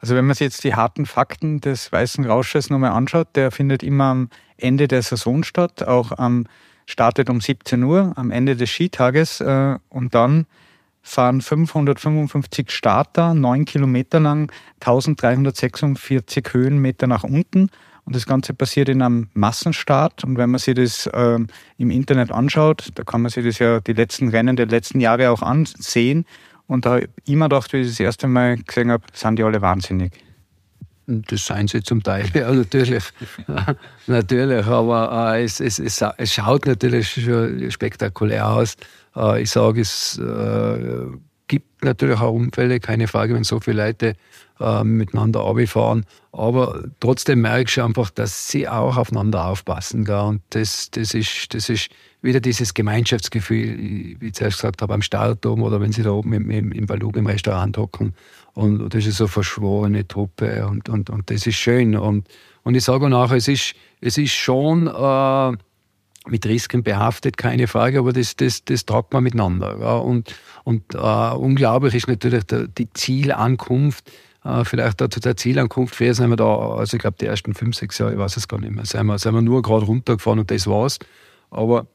Also 0.00 0.14
wenn 0.14 0.26
man 0.26 0.34
sich 0.34 0.46
jetzt 0.46 0.64
die 0.64 0.74
harten 0.74 1.06
Fakten 1.06 1.60
des 1.60 1.90
Weißen 1.90 2.24
Rausches 2.24 2.70
nochmal 2.70 2.92
anschaut, 2.92 3.28
der 3.34 3.50
findet 3.50 3.82
immer 3.82 4.04
am 4.04 4.30
Ende 4.56 4.88
der 4.88 5.02
Saison 5.02 5.42
statt, 5.42 5.82
auch 5.82 6.12
am 6.12 6.46
startet 6.86 7.28
um 7.28 7.40
17 7.40 7.82
Uhr 7.82 8.14
am 8.16 8.30
Ende 8.30 8.56
des 8.56 8.70
Skitages 8.70 9.42
äh, 9.42 9.76
und 9.90 10.14
dann 10.14 10.46
fahren 11.02 11.42
555 11.42 12.70
Starter, 12.70 13.34
9 13.34 13.66
Kilometer 13.66 14.20
lang, 14.20 14.50
1346 14.80 16.46
Höhenmeter 16.52 17.06
nach 17.06 17.24
unten 17.24 17.70
und 18.08 18.16
das 18.16 18.24
Ganze 18.24 18.54
passiert 18.54 18.88
in 18.88 19.02
einem 19.02 19.28
Massenstart. 19.34 20.24
Und 20.24 20.38
wenn 20.38 20.48
man 20.48 20.58
sich 20.58 20.74
das 20.74 21.10
ähm, 21.12 21.48
im 21.76 21.90
Internet 21.90 22.32
anschaut, 22.32 22.88
da 22.94 23.04
kann 23.04 23.20
man 23.20 23.30
sich 23.30 23.44
das 23.44 23.58
ja 23.58 23.80
die 23.80 23.92
letzten 23.92 24.30
Rennen 24.30 24.56
der 24.56 24.64
letzten 24.64 24.98
Jahre 24.98 25.30
auch 25.30 25.42
ansehen. 25.42 26.24
Und 26.66 26.86
da 26.86 27.00
immer 27.26 27.50
gedacht, 27.50 27.70
wie 27.74 27.82
ich 27.82 27.88
das 27.88 28.00
erste 28.00 28.26
Mal 28.26 28.56
gesehen 28.56 28.90
habe, 28.90 29.04
sind 29.12 29.38
die 29.38 29.42
alle 29.42 29.60
wahnsinnig. 29.60 30.12
Das 31.06 31.44
seien 31.44 31.68
sie 31.68 31.82
zum 31.82 32.02
Teil, 32.02 32.24
ja, 32.32 32.50
natürlich. 32.50 33.04
natürlich, 34.06 34.66
aber 34.66 35.34
äh, 35.34 35.44
es, 35.44 35.60
es, 35.60 35.78
es, 35.78 36.02
es, 36.16 36.32
schaut 36.32 36.64
natürlich 36.64 37.10
schon 37.10 37.70
spektakulär 37.70 38.48
aus. 38.48 38.78
Äh, 39.16 39.42
ich 39.42 39.50
sage, 39.50 39.82
es 39.82 40.16
äh, 40.16 41.08
gibt 41.46 41.84
natürlich 41.84 42.18
auch 42.18 42.32
Unfälle, 42.32 42.80
keine 42.80 43.06
Frage, 43.06 43.34
wenn 43.34 43.44
so 43.44 43.60
viele 43.60 43.84
Leute 43.84 44.14
äh, 44.60 44.82
miteinander 44.82 45.44
fahren. 45.66 46.06
Aber 46.38 46.84
trotzdem 47.00 47.40
merkst 47.40 47.78
du 47.78 47.82
einfach, 47.82 48.10
dass 48.10 48.48
sie 48.48 48.68
auch 48.68 48.96
aufeinander 48.96 49.46
aufpassen. 49.46 50.04
Gell? 50.04 50.20
Und 50.20 50.42
das, 50.50 50.90
das, 50.90 51.12
ist, 51.12 51.52
das 51.52 51.68
ist 51.68 51.90
wieder 52.22 52.40
dieses 52.40 52.74
Gemeinschaftsgefühl, 52.74 53.76
wie 54.20 54.26
ich 54.26 54.34
zuerst 54.34 54.58
gesagt 54.58 54.82
habe, 54.82 54.94
am 54.94 55.02
Start 55.02 55.44
oben 55.46 55.62
oder 55.62 55.80
wenn 55.80 55.92
sie 55.92 56.02
da 56.02 56.10
oben 56.10 56.32
im, 56.32 56.50
im, 56.50 56.72
im 56.72 56.86
Balug 56.86 57.16
im 57.16 57.26
Restaurant 57.26 57.76
hocken. 57.76 58.14
Und 58.54 58.94
das 58.94 59.06
ist 59.06 59.16
so 59.16 59.24
eine 59.24 59.28
verschworene 59.28 60.06
Truppe 60.06 60.66
und, 60.66 60.88
und, 60.88 61.10
und 61.10 61.30
das 61.30 61.46
ist 61.46 61.56
schön. 61.56 61.96
Und, 61.96 62.28
und 62.62 62.74
ich 62.74 62.84
sage 62.84 63.06
auch 63.16 63.32
es 63.32 63.48
ist, 63.48 63.74
es 64.00 64.16
ist 64.16 64.32
schon 64.32 64.86
äh, 64.86 65.56
mit 66.28 66.46
Risiken 66.46 66.82
behaftet, 66.82 67.36
keine 67.36 67.66
Frage, 67.66 67.98
aber 67.98 68.12
das, 68.12 68.36
das, 68.36 68.64
das 68.64 68.84
tragt 68.84 69.12
man 69.12 69.24
miteinander. 69.24 69.76
Ja. 69.80 69.96
Und, 69.96 70.34
und 70.64 70.94
äh, 70.94 70.98
unglaublich 71.34 71.94
ist 71.94 72.08
natürlich 72.08 72.44
die 72.46 72.92
Zielankunft, 72.92 74.10
äh, 74.44 74.64
vielleicht 74.64 75.00
da 75.00 75.10
zu 75.10 75.20
der 75.20 75.36
Zielankunft, 75.36 75.94
früher 75.94 76.14
sind 76.14 76.30
wir 76.30 76.36
da, 76.36 76.72
also 76.72 76.96
ich 76.96 77.00
glaube 77.00 77.16
die 77.20 77.26
ersten 77.26 77.54
fünf, 77.54 77.76
sechs 77.76 77.98
Jahre, 77.98 78.12
ich 78.12 78.18
weiß 78.18 78.36
es 78.36 78.48
gar 78.48 78.60
nicht 78.60 78.72
mehr, 78.72 78.84
sind 78.84 79.06
wir, 79.06 79.18
sind 79.18 79.34
wir 79.34 79.42
nur 79.42 79.62
gerade 79.62 79.86
runtergefahren 79.86 80.38
und 80.38 80.50
das 80.50 80.66
war's. 80.66 80.98
Aber 81.50 81.86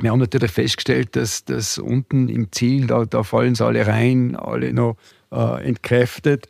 wir 0.00 0.10
haben 0.10 0.20
natürlich 0.20 0.52
festgestellt, 0.52 1.16
dass, 1.16 1.44
dass 1.44 1.78
unten 1.78 2.28
im 2.28 2.52
Ziel, 2.52 2.86
da, 2.86 3.04
da 3.04 3.22
fallen 3.22 3.54
sie 3.54 3.64
alle 3.64 3.86
rein, 3.86 4.36
alle 4.36 4.72
noch 4.72 4.96
äh, 5.32 5.66
entkräftet. 5.66 6.48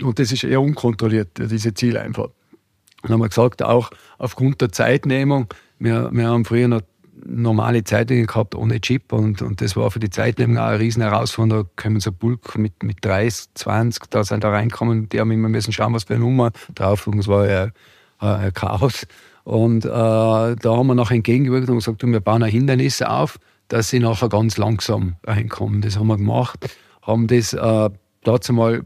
Und 0.00 0.18
das 0.18 0.32
ist 0.32 0.44
eher 0.44 0.60
unkontrolliert, 0.60 1.38
diese 1.38 1.74
Zieleinfahrt. 1.74 2.30
Und 2.30 3.10
dann 3.10 3.12
haben 3.14 3.20
wir 3.20 3.28
gesagt, 3.28 3.62
auch 3.62 3.90
aufgrund 4.18 4.60
der 4.60 4.70
Zeitnehmung, 4.70 5.48
wir, 5.78 6.10
wir 6.12 6.28
haben 6.28 6.44
früher 6.44 6.68
noch 6.68 6.82
normale 7.24 7.84
Zeitungen 7.84 8.26
gehabt 8.26 8.54
ohne 8.54 8.80
Chip 8.80 9.12
und, 9.12 9.42
und 9.42 9.60
das 9.60 9.76
war 9.76 9.90
für 9.90 10.00
die 10.00 10.10
Zeitnehmung 10.10 10.58
auch 10.58 10.68
eine 10.68 10.80
riesen 10.80 11.02
Herausforderung. 11.02 11.64
Da 11.76 11.82
kommen 11.82 12.00
so 12.00 12.12
Bulk 12.12 12.56
mit, 12.58 12.82
mit 12.82 13.04
30, 13.04 13.54
20, 13.54 14.10
da 14.10 14.24
sind 14.24 14.44
da 14.44 14.50
reinkommen, 14.50 15.08
die 15.08 15.20
haben 15.20 15.30
immer 15.30 15.48
müssen 15.48 15.72
schauen, 15.72 15.94
was 15.94 16.04
für 16.04 16.14
eine 16.14 16.24
Nummer 16.24 16.50
drauf 16.74 17.06
und 17.06 17.18
es 17.18 17.28
war 17.28 17.48
ja 17.48 17.68
ein 18.18 18.52
Chaos. 18.54 19.06
Und 19.44 19.84
äh, 19.84 19.88
da 19.88 20.56
haben 20.64 20.86
wir 20.86 20.94
nachher 20.94 21.16
entgegengewirkt 21.16 21.68
und 21.68 21.76
gesagt, 21.76 22.02
wir 22.04 22.20
bauen 22.20 22.42
ein 22.42 22.50
Hindernis 22.50 23.02
auf, 23.02 23.38
dass 23.68 23.88
sie 23.88 23.98
nachher 23.98 24.28
ganz 24.28 24.56
langsam 24.56 25.16
reinkommen. 25.24 25.80
Das 25.80 25.98
haben 25.98 26.06
wir 26.06 26.16
gemacht, 26.16 26.68
haben 27.02 27.26
das 27.26 27.52
äh, 27.52 27.90
dazu 28.22 28.52
mal 28.52 28.84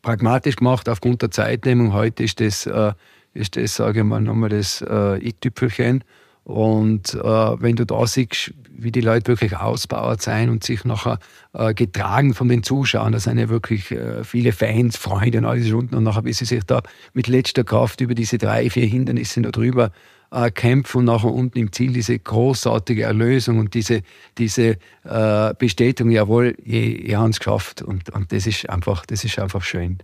pragmatisch 0.00 0.56
gemacht 0.56 0.88
aufgrund 0.88 1.22
der 1.22 1.30
Zeitnehmung. 1.30 1.92
Heute 1.92 2.24
ist 2.24 2.40
das, 2.40 2.66
äh, 2.66 2.92
ist 3.34 3.56
das 3.56 3.76
sage 3.76 4.00
ich 4.00 4.04
mal, 4.04 4.20
nochmal 4.20 4.50
das 4.50 4.82
äh, 4.82 5.18
i-Tüpfelchen. 5.18 6.04
Und 6.44 7.14
äh, 7.14 7.18
wenn 7.18 7.76
du 7.76 7.86
da 7.86 8.06
siehst, 8.06 8.52
wie 8.70 8.90
die 8.90 9.00
Leute 9.00 9.28
wirklich 9.28 9.56
ausbauert 9.56 10.22
sein 10.22 10.50
und 10.50 10.64
sich 10.64 10.84
nachher 10.84 11.18
äh, 11.52 11.72
getragen 11.72 12.34
von 12.34 12.48
den 12.48 12.64
Zuschauern, 12.64 13.12
da 13.12 13.20
sind 13.20 13.38
ja 13.38 13.48
wirklich 13.48 13.92
äh, 13.92 14.24
viele 14.24 14.52
Fans, 14.52 14.96
Freunde 14.96 15.38
und 15.38 15.44
alles 15.44 15.70
unten 15.72 15.94
und 15.94 16.02
nachher, 16.02 16.24
wie 16.24 16.32
sie 16.32 16.44
sich 16.44 16.64
da 16.64 16.82
mit 17.14 17.28
letzter 17.28 17.62
Kraft 17.62 18.00
über 18.00 18.14
diese 18.14 18.38
drei, 18.38 18.70
vier 18.70 18.86
Hindernisse 18.86 19.40
da 19.40 19.50
drüber 19.50 19.92
äh, 20.32 20.50
kämpfen 20.50 20.98
und 20.98 21.04
nachher 21.04 21.32
unten 21.32 21.58
im 21.58 21.70
Ziel 21.70 21.92
diese 21.92 22.18
großartige 22.18 23.04
Erlösung 23.04 23.58
und 23.58 23.74
diese, 23.74 24.02
diese 24.36 24.78
äh, 25.04 25.54
Bestätigung, 25.56 26.10
jawohl, 26.10 26.56
ihr, 26.64 27.04
ihr 27.04 27.20
habt 27.20 27.34
es 27.34 27.38
geschafft 27.38 27.82
und, 27.82 28.10
und 28.10 28.32
das 28.32 28.48
ist 28.48 28.68
einfach, 28.68 29.06
das 29.06 29.22
ist 29.22 29.38
einfach 29.38 29.62
schön. 29.62 29.98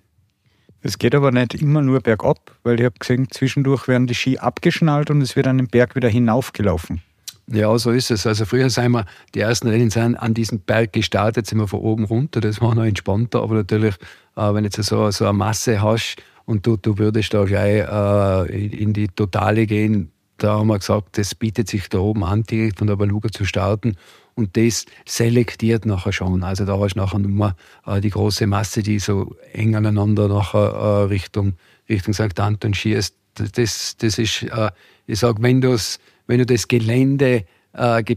Es 0.81 0.99
geht 0.99 1.15
aber 1.15 1.33
nicht 1.33 1.55
immer 1.55 1.83
nur 1.83 2.01
bergab, 2.01 2.57
weil 2.63 2.79
ich 2.79 2.85
habe 2.85 2.99
gesehen, 2.99 3.29
zwischendurch 3.31 3.89
werden 3.89 4.07
die 4.07 4.15
Ski 4.15 4.39
abgeschnallt 4.39 5.11
und 5.11 5.21
es 5.23 5.35
wird 5.35 5.47
an 5.47 5.59
den 5.59 5.67
Berg 5.67 5.97
wieder 5.97 6.09
hinaufgelaufen. 6.09 7.03
Ja, 7.51 7.77
so 7.79 7.91
ist 7.91 8.11
es. 8.11 8.27
Also 8.27 8.45
früher 8.45 8.69
sind 8.69 8.93
wir, 8.93 9.07
die 9.35 9.41
ersten 9.41 9.69
Rennen 9.69 9.91
sind 9.91 10.17
an 10.17 10.35
diesem 10.35 10.61
Berg 10.61 10.93
gestartet, 10.93 11.47
sind 11.47 11.59
wir 11.59 11.67
von 11.67 11.81
oben 11.81 12.05
runter. 12.05 12.41
Das 12.41 12.61
war 12.61 12.75
noch 12.75 12.85
entspannter, 12.85 13.43
aber 13.43 13.55
natürlich, 13.55 13.95
äh, 14.37 14.55
wenn 14.55 14.65
jetzt 14.65 14.81
so, 14.83 15.11
so 15.11 15.25
eine 15.25 15.33
Masse 15.33 15.81
hast 15.81 16.17
und 16.45 16.67
du, 16.67 16.77
du 16.77 16.99
würdest 16.99 17.33
da 17.33 17.45
gleich 17.45 17.87
äh, 17.89 18.67
in 18.67 18.93
die 18.93 19.09
Totale 19.09 19.67
gehen, 19.67 20.13
da 20.37 20.59
haben 20.59 20.69
wir 20.69 20.79
gesagt, 20.79 21.19
das 21.19 21.35
bietet 21.35 21.69
sich 21.69 21.89
da 21.89 21.99
oben 21.99 22.23
an, 22.23 22.45
direkt 22.45 22.79
von 22.79 22.87
der 22.87 22.97
Beluga 22.97 23.31
zu 23.31 23.45
starten. 23.45 23.97
Und 24.39 24.57
das 24.57 24.87
selektiert 25.05 25.85
nachher 25.85 26.13
schon. 26.13 26.45
Also 26.45 26.65
da 26.65 26.79
hast 26.79 26.95
du 26.95 27.01
nachher 27.01 27.19
nur 27.19 27.57
äh, 27.87 28.01
die 28.01 28.11
große 28.11 28.47
Masse, 28.47 28.85
die 28.85 29.01
so 29.01 29.35
eng 29.53 29.75
aneinander 29.75 30.29
nachher 30.29 30.61
äh, 30.61 31.03
Richtung, 31.07 31.55
Richtung 31.89 32.15
St. 32.15 32.39
Anton 32.39 32.73
schießt. 32.73 33.17
Das, 33.35 33.97
das 33.97 34.19
ist, 34.19 34.45
äh, 34.45 34.71
ich 35.09 35.19
sage, 35.19 35.43
wenn, 35.43 35.61
wenn 35.61 36.39
du 36.39 36.47
das 36.47 36.69
Gelände 36.69 37.47
äh, 37.73 38.17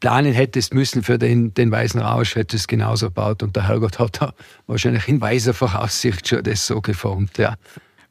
planen 0.00 0.32
hättest 0.32 0.72
müssen 0.72 1.02
für 1.02 1.18
den, 1.18 1.52
den 1.52 1.70
Weißen 1.70 2.00
Rausch, 2.00 2.34
hättest 2.34 2.64
du 2.64 2.68
genauso 2.68 3.08
gebaut. 3.08 3.42
Und 3.42 3.54
der 3.54 3.68
Herrgott 3.68 3.98
hat 3.98 4.22
da 4.22 4.32
wahrscheinlich 4.66 5.06
in 5.06 5.20
weiser 5.20 5.52
Voraussicht 5.52 6.28
schon 6.28 6.42
das 6.44 6.66
so 6.66 6.80
geformt. 6.80 7.36
Ja. 7.36 7.56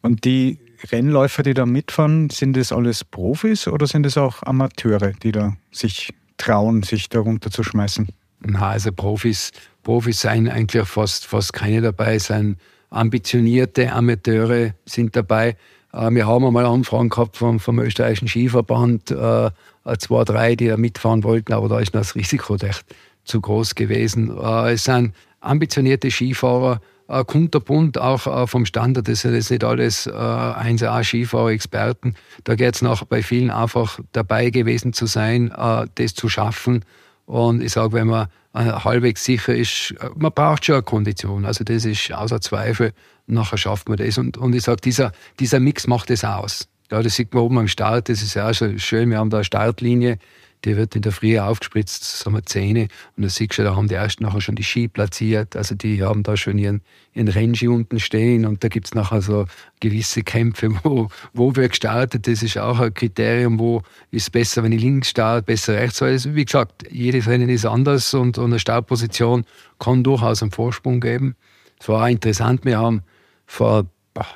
Und 0.03 0.25
die 0.25 0.60
Rennläufer, 0.91 1.41
die 1.41 1.55
da 1.55 1.65
mitfahren, 1.65 2.29
sind 2.29 2.55
das 2.55 2.71
alles 2.71 3.03
Profis 3.03 3.67
oder 3.67 3.88
sind 3.88 4.05
es 4.05 4.15
auch 4.15 4.43
Amateure, 4.43 5.13
die 5.24 5.31
da 5.31 5.57
sich 5.71 6.13
trauen, 6.41 6.83
sich 6.83 7.10
da 7.10 7.19
runterzuschmeißen? 7.19 8.07
Na, 8.41 8.69
also 8.69 8.91
Profis, 8.91 9.51
Profis 9.83 10.21
seien 10.21 10.50
eigentlich 10.50 10.88
fast, 10.88 11.25
fast 11.25 11.53
keine 11.53 11.81
dabei, 11.81 12.17
seien 12.19 12.57
ambitionierte 12.89 13.91
Amateure 13.91 14.74
sind 14.86 15.15
dabei. 15.15 15.55
Äh, 15.93 16.12
wir 16.12 16.27
haben 16.27 16.45
einmal 16.45 16.65
Anfragen 16.65 17.10
gehabt 17.10 17.38
vom, 17.38 17.60
vom 17.60 17.79
österreichischen 17.79 18.27
Skiverband, 18.27 19.12
äh, 19.12 19.50
zwei, 19.98 20.24
drei, 20.24 20.55
die 20.55 20.67
da 20.67 20.77
mitfahren 20.77 21.24
wollten, 21.24 21.53
aber 21.53 21.69
da 21.69 21.79
ist 21.79 21.93
das 21.95 22.15
Risiko 22.15 22.55
echt 22.55 22.86
zu 23.24 23.41
groß 23.41 23.75
gewesen. 23.75 24.36
Äh, 24.38 24.74
es 24.74 24.86
sind 24.86 25.13
ambitionierte 25.39 26.12
Skifahrer, 26.12 26.81
äh, 27.12 27.24
kunterbunt, 27.25 27.98
auch 27.98 28.25
äh, 28.25 28.48
vom 28.48 28.65
Standard. 28.65 29.08
Das 29.08 29.22
sind 29.22 29.36
jetzt 29.36 29.51
nicht 29.51 29.63
alles 29.63 30.08
äh, 30.08 30.12
1A-Skifahrer-Experten. 30.12 32.15
Da 32.44 32.56
geht 32.56 32.75
es 32.75 32.82
noch 32.82 33.03
bei 33.03 33.22
vielen 33.22 33.51
einfach 33.51 34.00
dabei 34.13 34.50
gewesen 34.50 34.94
zu 34.94 35.06
sein, 35.06 35.51
äh, 35.51 35.88
das 35.96 36.13
zu 36.13 36.30
schaffen. 36.30 36.86
Und 37.25 37.62
ich 37.62 37.74
sage, 37.74 37.94
wenn 37.94 38.08
man 38.08 38.27
äh, 38.53 38.65
halbwegs 38.65 39.24
sicher 39.24 39.53
ist, 39.53 39.94
äh, 40.00 40.10
man 40.15 40.32
braucht 40.32 40.65
schon 40.65 40.75
eine 40.75 40.84
Kondition. 40.84 41.46
Also 41.46 41.63
das 41.63 41.86
ist 41.86 42.13
außer 42.13 42.41
Zweifel. 42.41 42.94
Nachher 43.27 43.58
schafft 43.58 43.89
man 43.89 43.98
das. 43.98 44.18
Und, 44.18 44.38
und 44.38 44.56
ich 44.56 44.63
sage, 44.63 44.82
dieser, 44.82 45.12
dieser 45.39 45.60
Mix 45.60 45.88
macht 45.88 46.10
das 46.10 46.24
aus. 46.24 46.68
Ja, 46.91 47.01
das 47.01 47.15
sieht 47.15 47.34
man 47.34 47.44
oben 47.44 47.58
am 47.58 47.68
Start, 47.70 48.10
das 48.10 48.22
ist 48.22 48.34
ja 48.34 48.50
auch 48.50 48.53
schön. 48.53 49.10
Wir 49.10 49.18
haben 49.18 49.30
da 49.30 49.38
eine 49.38 49.44
Startlinie, 49.46 50.18
die 50.65 50.77
wird 50.77 50.96
in 50.96 51.01
der 51.01 51.12
Früh 51.12 51.39
aufgespritzt, 51.39 52.03
sagen 52.03 52.36
wir 52.36 52.46
Zähne. 52.46 52.88
Und 53.18 53.24
da 53.24 53.30
siehst 53.30 53.58
du, 53.58 53.63
da 53.63 53.75
haben 53.75 53.88
die 53.88 53.96
ersten 53.96 54.24
nachher 54.24 54.41
schon 54.41 54.56
die 54.56 54.63
Ski 54.63 54.88
platziert. 54.88 55.56
Also 55.56 55.75
die 55.75 56.03
haben 56.03 56.24
da 56.24 56.38
schon 56.38 56.58
ihren, 56.58 56.82
ihren 57.13 57.27
Rennski 57.27 57.68
unten 57.68 58.00
stehen. 58.00 58.46
Und 58.46 58.63
da 58.63 58.68
gibt 58.68 58.88
es 58.88 58.94
nachher 58.94 59.22
so 59.22 59.46
gewisse 59.80 60.24
Kämpfe, 60.24 60.70
wo, 60.84 61.10
wo 61.34 61.56
wird 61.56 61.72
gestartet. 61.72 62.27
Das 62.27 62.44
ist 62.44 62.58
auch 62.58 62.80
ein 62.80 62.94
Kriterium, 62.94 63.60
wo 63.60 63.82
ist 64.12 64.32
besser, 64.32 64.63
wenn 64.63 64.72
ich 64.72 64.82
links 64.82 65.10
starte, 65.10 65.46
besser 65.46 65.75
rechts. 65.75 66.01
Also, 66.01 66.36
wie 66.36 66.46
gesagt, 66.46 66.86
jedes 66.91 67.27
Rennen 67.27 67.50
ist 67.50 67.65
anders 67.65 68.13
und, 68.13 68.38
und 68.38 68.51
eine 68.51 68.60
Startposition 68.60 69.46
kann 69.80 70.03
durchaus 70.03 70.41
einen 70.41 70.51
Vorsprung 70.51 71.00
geben. 71.00 71.36
Es 71.80 71.89
war 71.89 72.03
auch 72.03 72.10
interessant. 72.10 72.63
Wir 72.65 72.77
haben 72.77 73.01
vor 73.48 73.88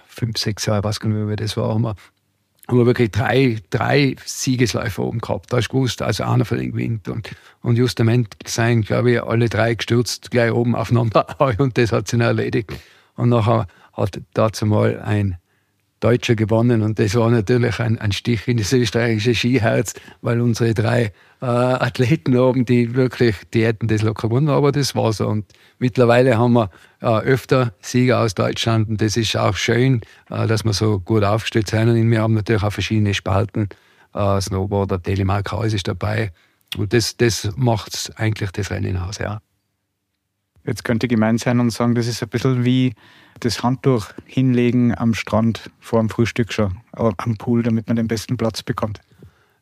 fünf, 0.07 0.37
sechs 0.37 0.65
Jahren, 0.65 0.83
was 0.83 0.99
genau 0.99 1.29
wie 1.29 1.35
das 1.35 1.57
war, 1.57 1.73
haben 1.73 1.83
wir 1.83 1.95
haben 2.67 2.77
wir 2.77 2.85
wirklich 2.85 3.11
drei, 3.11 3.59
drei 3.69 4.15
Siegesläufe 4.25 5.03
oben 5.03 5.19
gehabt. 5.19 5.53
Da 5.53 5.59
du 5.59 5.67
gewusst, 5.67 6.01
also 6.01 6.23
einer 6.23 6.45
von 6.45 6.57
den 6.57 6.71
gewinnt. 6.71 7.07
Und, 7.07 7.29
und 7.61 7.77
justament 7.77 8.35
sind, 8.45 8.87
glaube 8.87 9.11
ich, 9.11 9.23
alle 9.23 9.49
drei 9.49 9.75
gestürzt, 9.75 10.31
gleich 10.31 10.51
oben 10.51 10.75
aufeinander. 10.75 11.27
Und 11.59 11.77
das 11.77 11.91
hat 11.91 12.07
sich 12.07 12.19
dann 12.19 12.27
erledigt. 12.27 12.73
Und 13.15 13.29
nachher 13.29 13.67
hat 13.93 14.19
dazu 14.33 14.65
mal 14.65 14.99
ein 14.99 15.37
Deutscher 15.99 16.35
gewonnen. 16.35 16.81
Und 16.81 16.99
das 16.99 17.15
war 17.15 17.29
natürlich 17.29 17.79
ein, 17.79 17.97
ein 17.99 18.11
Stich 18.11 18.47
in 18.47 18.57
das 18.57 18.73
österreichische 18.73 19.33
Skiherz, 19.33 19.93
weil 20.21 20.41
unsere 20.41 20.73
drei 20.73 21.11
äh, 21.41 21.45
Athleten 21.45 22.37
oben, 22.37 22.65
die 22.65 22.95
wirklich, 22.95 23.35
die 23.53 23.65
hätten 23.65 23.87
das 23.87 24.01
locker 24.01 24.29
gewonnen, 24.29 24.49
aber 24.49 24.71
das 24.71 24.95
war 24.95 25.13
so. 25.13 25.27
Und 25.27 25.45
mittlerweile 25.79 26.37
haben 26.37 26.53
wir 26.53 26.69
äh, 27.01 27.07
öfter 27.07 27.73
Sieger 27.81 28.19
aus 28.19 28.35
Deutschland 28.35 28.89
und 28.89 29.01
das 29.01 29.17
ist 29.17 29.35
auch 29.37 29.55
schön, 29.55 30.01
äh, 30.29 30.47
dass 30.47 30.63
wir 30.63 30.73
so 30.73 30.99
gut 30.99 31.23
aufgestellt 31.23 31.69
sind. 31.69 31.89
Und 31.89 32.11
wir 32.11 32.21
haben 32.21 32.33
natürlich 32.33 32.63
auch 32.63 32.73
verschiedene 32.73 33.13
Spalten. 33.13 33.69
Äh, 34.13 34.41
Snowboarder, 34.41 35.01
Telemark 35.01 35.51
Haus 35.51 35.73
ist 35.73 35.87
dabei. 35.87 36.31
Und 36.77 36.93
das, 36.93 37.15
das 37.17 37.49
macht 37.55 38.11
eigentlich 38.17 38.51
das 38.51 38.71
Rennen 38.71 38.97
aus, 38.97 39.17
ja. 39.19 39.41
Jetzt 40.65 40.83
könnte 40.83 41.07
gemein 41.07 41.37
sein 41.37 41.59
und 41.59 41.69
sagen, 41.71 41.95
das 41.95 42.07
ist 42.07 42.23
ein 42.23 42.29
bisschen 42.29 42.65
wie 42.65 42.93
das 43.39 43.63
Handtuch 43.63 44.07
hinlegen 44.25 44.97
am 44.97 45.13
Strand 45.13 45.69
vor 45.79 45.99
dem 45.99 46.09
Frühstück 46.09 46.53
schon, 46.53 46.77
am 46.93 47.37
Pool, 47.37 47.63
damit 47.63 47.87
man 47.87 47.97
den 47.97 48.07
besten 48.07 48.37
Platz 48.37 48.63
bekommt. 48.63 49.01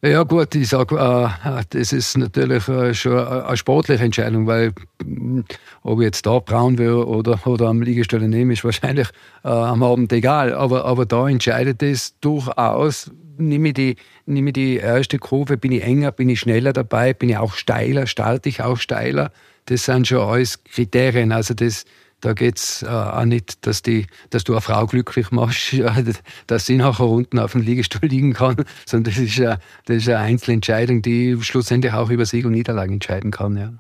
Ja 0.05 0.23
gut, 0.23 0.53
ich 0.53 0.67
sage, 0.67 0.97
äh, 0.97 1.63
das 1.69 1.93
ist 1.93 2.17
natürlich 2.17 2.67
äh, 2.67 2.93
schon 2.93 3.17
eine 3.25 3.55
sportliche 3.55 4.03
Entscheidung, 4.03 4.47
weil 4.47 4.73
mm, 5.01 5.39
ob 5.81 5.99
ich 6.01 6.05
jetzt 6.05 6.25
da 6.25 6.39
braun 6.39 6.77
wäre 6.77 7.07
oder, 7.07 7.39
oder 7.47 7.69
am 7.69 7.81
Liegestelle 7.81 8.27
nehme, 8.27 8.51
ist 8.51 8.65
wahrscheinlich 8.65 9.07
äh, 9.45 9.47
am 9.47 9.81
Abend 9.81 10.11
egal. 10.11 10.53
Aber, 10.55 10.83
aber 10.83 11.05
da 11.05 11.29
entscheidet 11.29 11.81
es 11.81 12.19
durchaus, 12.19 13.11
nehme 13.37 13.69
ich, 13.69 13.75
die, 13.75 13.95
nehme 14.25 14.49
ich 14.49 14.53
die 14.55 14.75
erste 14.75 15.19
Kurve, 15.19 15.55
bin 15.55 15.71
ich 15.71 15.83
enger, 15.83 16.11
bin 16.11 16.27
ich 16.27 16.41
schneller 16.41 16.73
dabei, 16.73 17.13
bin 17.13 17.29
ich 17.29 17.37
auch 17.37 17.53
steiler, 17.53 18.05
starte 18.05 18.49
ich 18.49 18.61
auch 18.61 18.77
steiler. 18.77 19.31
Das 19.65 19.85
sind 19.85 20.07
schon 20.07 20.19
alles 20.19 20.63
Kriterien. 20.63 21.31
Also 21.31 21.53
das, 21.53 21.85
da 22.21 22.33
geht 22.33 22.57
es 22.57 22.83
äh, 22.83 22.87
auch 22.87 23.25
nicht, 23.25 23.65
dass, 23.65 23.81
die, 23.81 24.07
dass 24.29 24.43
du 24.43 24.53
eine 24.53 24.61
Frau 24.61 24.85
glücklich 24.85 25.31
machst, 25.31 25.75
dass 26.47 26.65
sie 26.65 26.77
nachher 26.77 27.05
unten 27.05 27.39
auf 27.39 27.51
dem 27.51 27.61
Liegestuhl 27.61 28.07
liegen 28.07 28.33
kann, 28.33 28.55
sondern 28.85 29.13
das 29.13 29.21
ist, 29.21 29.39
eine, 29.39 29.59
das 29.85 29.97
ist 29.97 30.09
eine 30.09 30.19
Einzelentscheidung, 30.19 31.01
die 31.01 31.37
schlussendlich 31.41 31.93
auch 31.93 32.09
über 32.09 32.25
Sieg 32.25 32.45
und 32.45 32.53
Niederlage 32.53 32.93
entscheiden 32.93 33.31
kann. 33.31 33.57
Ja. 33.57 33.73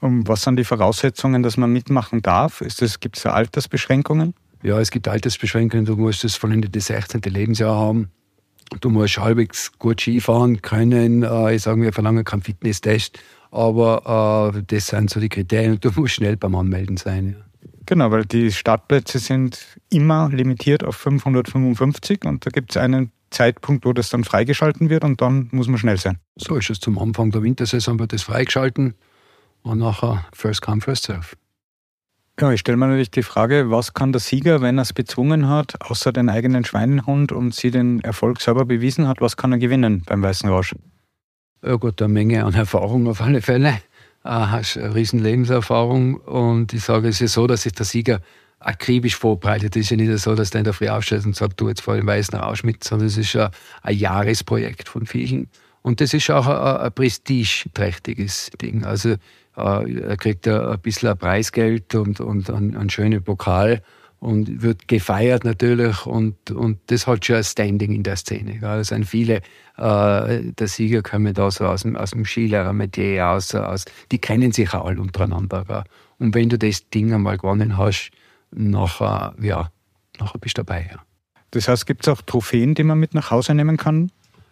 Und 0.00 0.28
was 0.28 0.42
sind 0.42 0.56
die 0.56 0.64
Voraussetzungen, 0.64 1.42
dass 1.42 1.56
man 1.56 1.72
mitmachen 1.72 2.22
darf? 2.22 2.62
Gibt 3.00 3.16
es 3.16 3.26
Altersbeschränkungen? 3.26 4.34
Ja, 4.62 4.78
es 4.80 4.90
gibt 4.90 5.08
Altersbeschränkungen. 5.08 5.86
Du 5.86 5.96
musst 5.96 6.24
das 6.24 6.36
vollendete 6.36 6.78
das 6.78 6.86
16. 6.86 7.20
Lebensjahr 7.22 7.76
haben. 7.76 8.10
Du 8.80 8.90
musst 8.90 9.18
halbwegs 9.18 9.72
gut 9.78 10.00
Skifahren 10.00 10.62
können. 10.62 11.22
Äh, 11.22 11.54
ich 11.54 11.62
sage, 11.62 11.80
wir 11.80 11.92
verlangen 11.92 12.24
keinen 12.24 12.42
Fitnesstest. 12.42 13.18
Aber 13.50 14.52
äh, 14.54 14.62
das 14.66 14.88
sind 14.88 15.10
so 15.10 15.20
die 15.20 15.28
Kriterien. 15.28 15.78
Du 15.80 15.90
musst 15.96 16.14
schnell 16.14 16.36
beim 16.36 16.54
Anmelden 16.54 16.96
sein. 16.96 17.36
Ja. 17.38 17.48
Genau, 17.88 18.10
weil 18.10 18.26
die 18.26 18.52
Startplätze 18.52 19.18
sind 19.18 19.78
immer 19.88 20.28
limitiert 20.28 20.84
auf 20.84 20.96
555 20.96 22.26
und 22.26 22.44
da 22.44 22.50
gibt 22.50 22.72
es 22.72 22.76
einen 22.76 23.12
Zeitpunkt, 23.30 23.86
wo 23.86 23.94
das 23.94 24.10
dann 24.10 24.24
freigeschalten 24.24 24.90
wird 24.90 25.04
und 25.04 25.22
dann 25.22 25.48
muss 25.52 25.68
man 25.68 25.78
schnell 25.78 25.96
sein. 25.96 26.18
So 26.36 26.56
ist 26.56 26.68
es. 26.68 26.80
Zum 26.80 26.98
Anfang 26.98 27.30
der 27.30 27.42
Wintersaison 27.42 27.98
wird 27.98 28.12
das 28.12 28.24
freigeschalten 28.24 28.94
und 29.62 29.78
nachher 29.78 30.26
First 30.34 30.60
Come, 30.60 30.82
First 30.82 31.04
Serve. 31.04 31.28
Ja, 32.38 32.52
ich 32.52 32.60
stelle 32.60 32.76
mir 32.76 32.88
natürlich 32.88 33.10
die 33.10 33.22
Frage, 33.22 33.70
was 33.70 33.94
kann 33.94 34.12
der 34.12 34.20
Sieger, 34.20 34.60
wenn 34.60 34.78
er 34.78 34.82
es 34.82 34.92
bezwungen 34.92 35.48
hat, 35.48 35.80
außer 35.90 36.12
den 36.12 36.28
eigenen 36.28 36.66
Schweinehund 36.66 37.32
und 37.32 37.54
sie 37.54 37.70
den 37.70 38.00
Erfolg 38.00 38.42
selber 38.42 38.66
bewiesen 38.66 39.08
hat, 39.08 39.22
was 39.22 39.38
kann 39.38 39.52
er 39.52 39.58
gewinnen 39.58 40.02
beim 40.04 40.22
Weißen 40.22 40.48
Rausch? 40.50 40.74
Gut, 41.62 42.00
eine 42.00 42.12
Menge 42.12 42.44
an 42.44 42.54
Erfahrung 42.54 43.08
auf 43.08 43.20
alle 43.20 43.42
Fälle 43.42 43.80
äh, 44.24 44.30
hast 44.30 44.76
eine 44.76 44.94
riesen 44.94 45.20
Lebenserfahrung 45.20 46.16
und 46.16 46.72
ich 46.72 46.84
sage, 46.84 47.08
es 47.08 47.20
ist 47.20 47.32
so, 47.32 47.46
dass 47.46 47.62
sich 47.62 47.72
der 47.72 47.86
Sieger 47.86 48.20
akribisch 48.60 49.16
vorbereitet. 49.16 49.76
Es 49.76 49.82
ist 49.82 49.90
ja 49.90 49.96
nicht 49.96 50.18
so, 50.18 50.34
dass 50.34 50.50
der 50.50 50.60
in 50.60 50.64
der 50.64 50.72
Früh 50.72 50.88
aufstellt 50.88 51.24
und 51.24 51.36
sagt, 51.36 51.60
du 51.60 51.68
jetzt 51.68 51.80
vor 51.80 51.96
dem 51.96 52.06
Weißen 52.06 52.38
Rausch 52.38 52.64
mit, 52.64 52.84
sondern 52.84 53.08
es 53.08 53.16
ist 53.16 53.32
ja 53.32 53.50
ein 53.82 53.96
Jahresprojekt 53.96 54.88
von 54.88 55.06
vielen. 55.06 55.48
Und 55.82 56.00
das 56.00 56.12
ist 56.12 56.30
auch 56.30 56.46
ein, 56.46 56.86
ein 56.86 56.92
prestigeträchtiges 56.92 58.50
Ding. 58.60 58.84
Also 58.84 59.10
äh, 59.56 60.00
er 60.00 60.16
kriegt 60.16 60.46
ein 60.46 60.78
bisschen 60.80 61.08
ein 61.08 61.18
Preisgeld 61.18 61.94
und, 61.94 62.20
und 62.20 62.50
einen, 62.50 62.76
einen 62.76 62.90
schönen 62.90 63.22
Pokal 63.22 63.82
und 64.20 64.62
wird 64.62 64.88
gefeiert 64.88 65.44
natürlich 65.44 66.06
und, 66.06 66.50
und 66.50 66.78
das 66.86 67.06
hat 67.06 67.24
schon 67.24 67.36
ein 67.36 67.44
Standing 67.44 67.92
in 67.92 68.02
der 68.02 68.16
Szene. 68.16 68.60
Es 68.78 68.88
sind 68.88 69.04
viele, 69.04 69.36
äh, 69.76 70.52
der 70.52 70.66
Sieger 70.66 71.02
kommen 71.02 71.34
da 71.34 71.50
so 71.50 71.66
aus 71.66 71.82
dem, 71.82 71.96
aus 71.96 72.10
dem 72.10 72.24
Skilehrer-Metier 72.24 73.28
aus, 73.28 73.54
aus, 73.54 73.84
die 74.10 74.18
kennen 74.18 74.52
sich 74.52 74.74
auch 74.74 74.86
alle 74.86 75.00
untereinander. 75.00 75.64
Gell? 75.66 75.84
Und 76.18 76.34
wenn 76.34 76.48
du 76.48 76.58
das 76.58 76.88
Ding 76.90 77.12
einmal 77.12 77.38
gewonnen 77.38 77.76
hast, 77.78 78.10
nachher, 78.50 79.34
ja, 79.40 79.70
nachher 80.18 80.38
bist 80.38 80.58
du 80.58 80.64
dabei. 80.64 80.90
Ja. 80.92 81.00
Das 81.52 81.68
heißt, 81.68 81.86
gibt 81.86 82.06
es 82.06 82.12
auch 82.12 82.20
Trophäen, 82.22 82.74
die 82.74 82.84
man 82.84 82.98
mit 82.98 83.14
nach 83.14 83.30
Hause 83.30 83.54
nehmen 83.54 83.76
kann? 83.76 84.10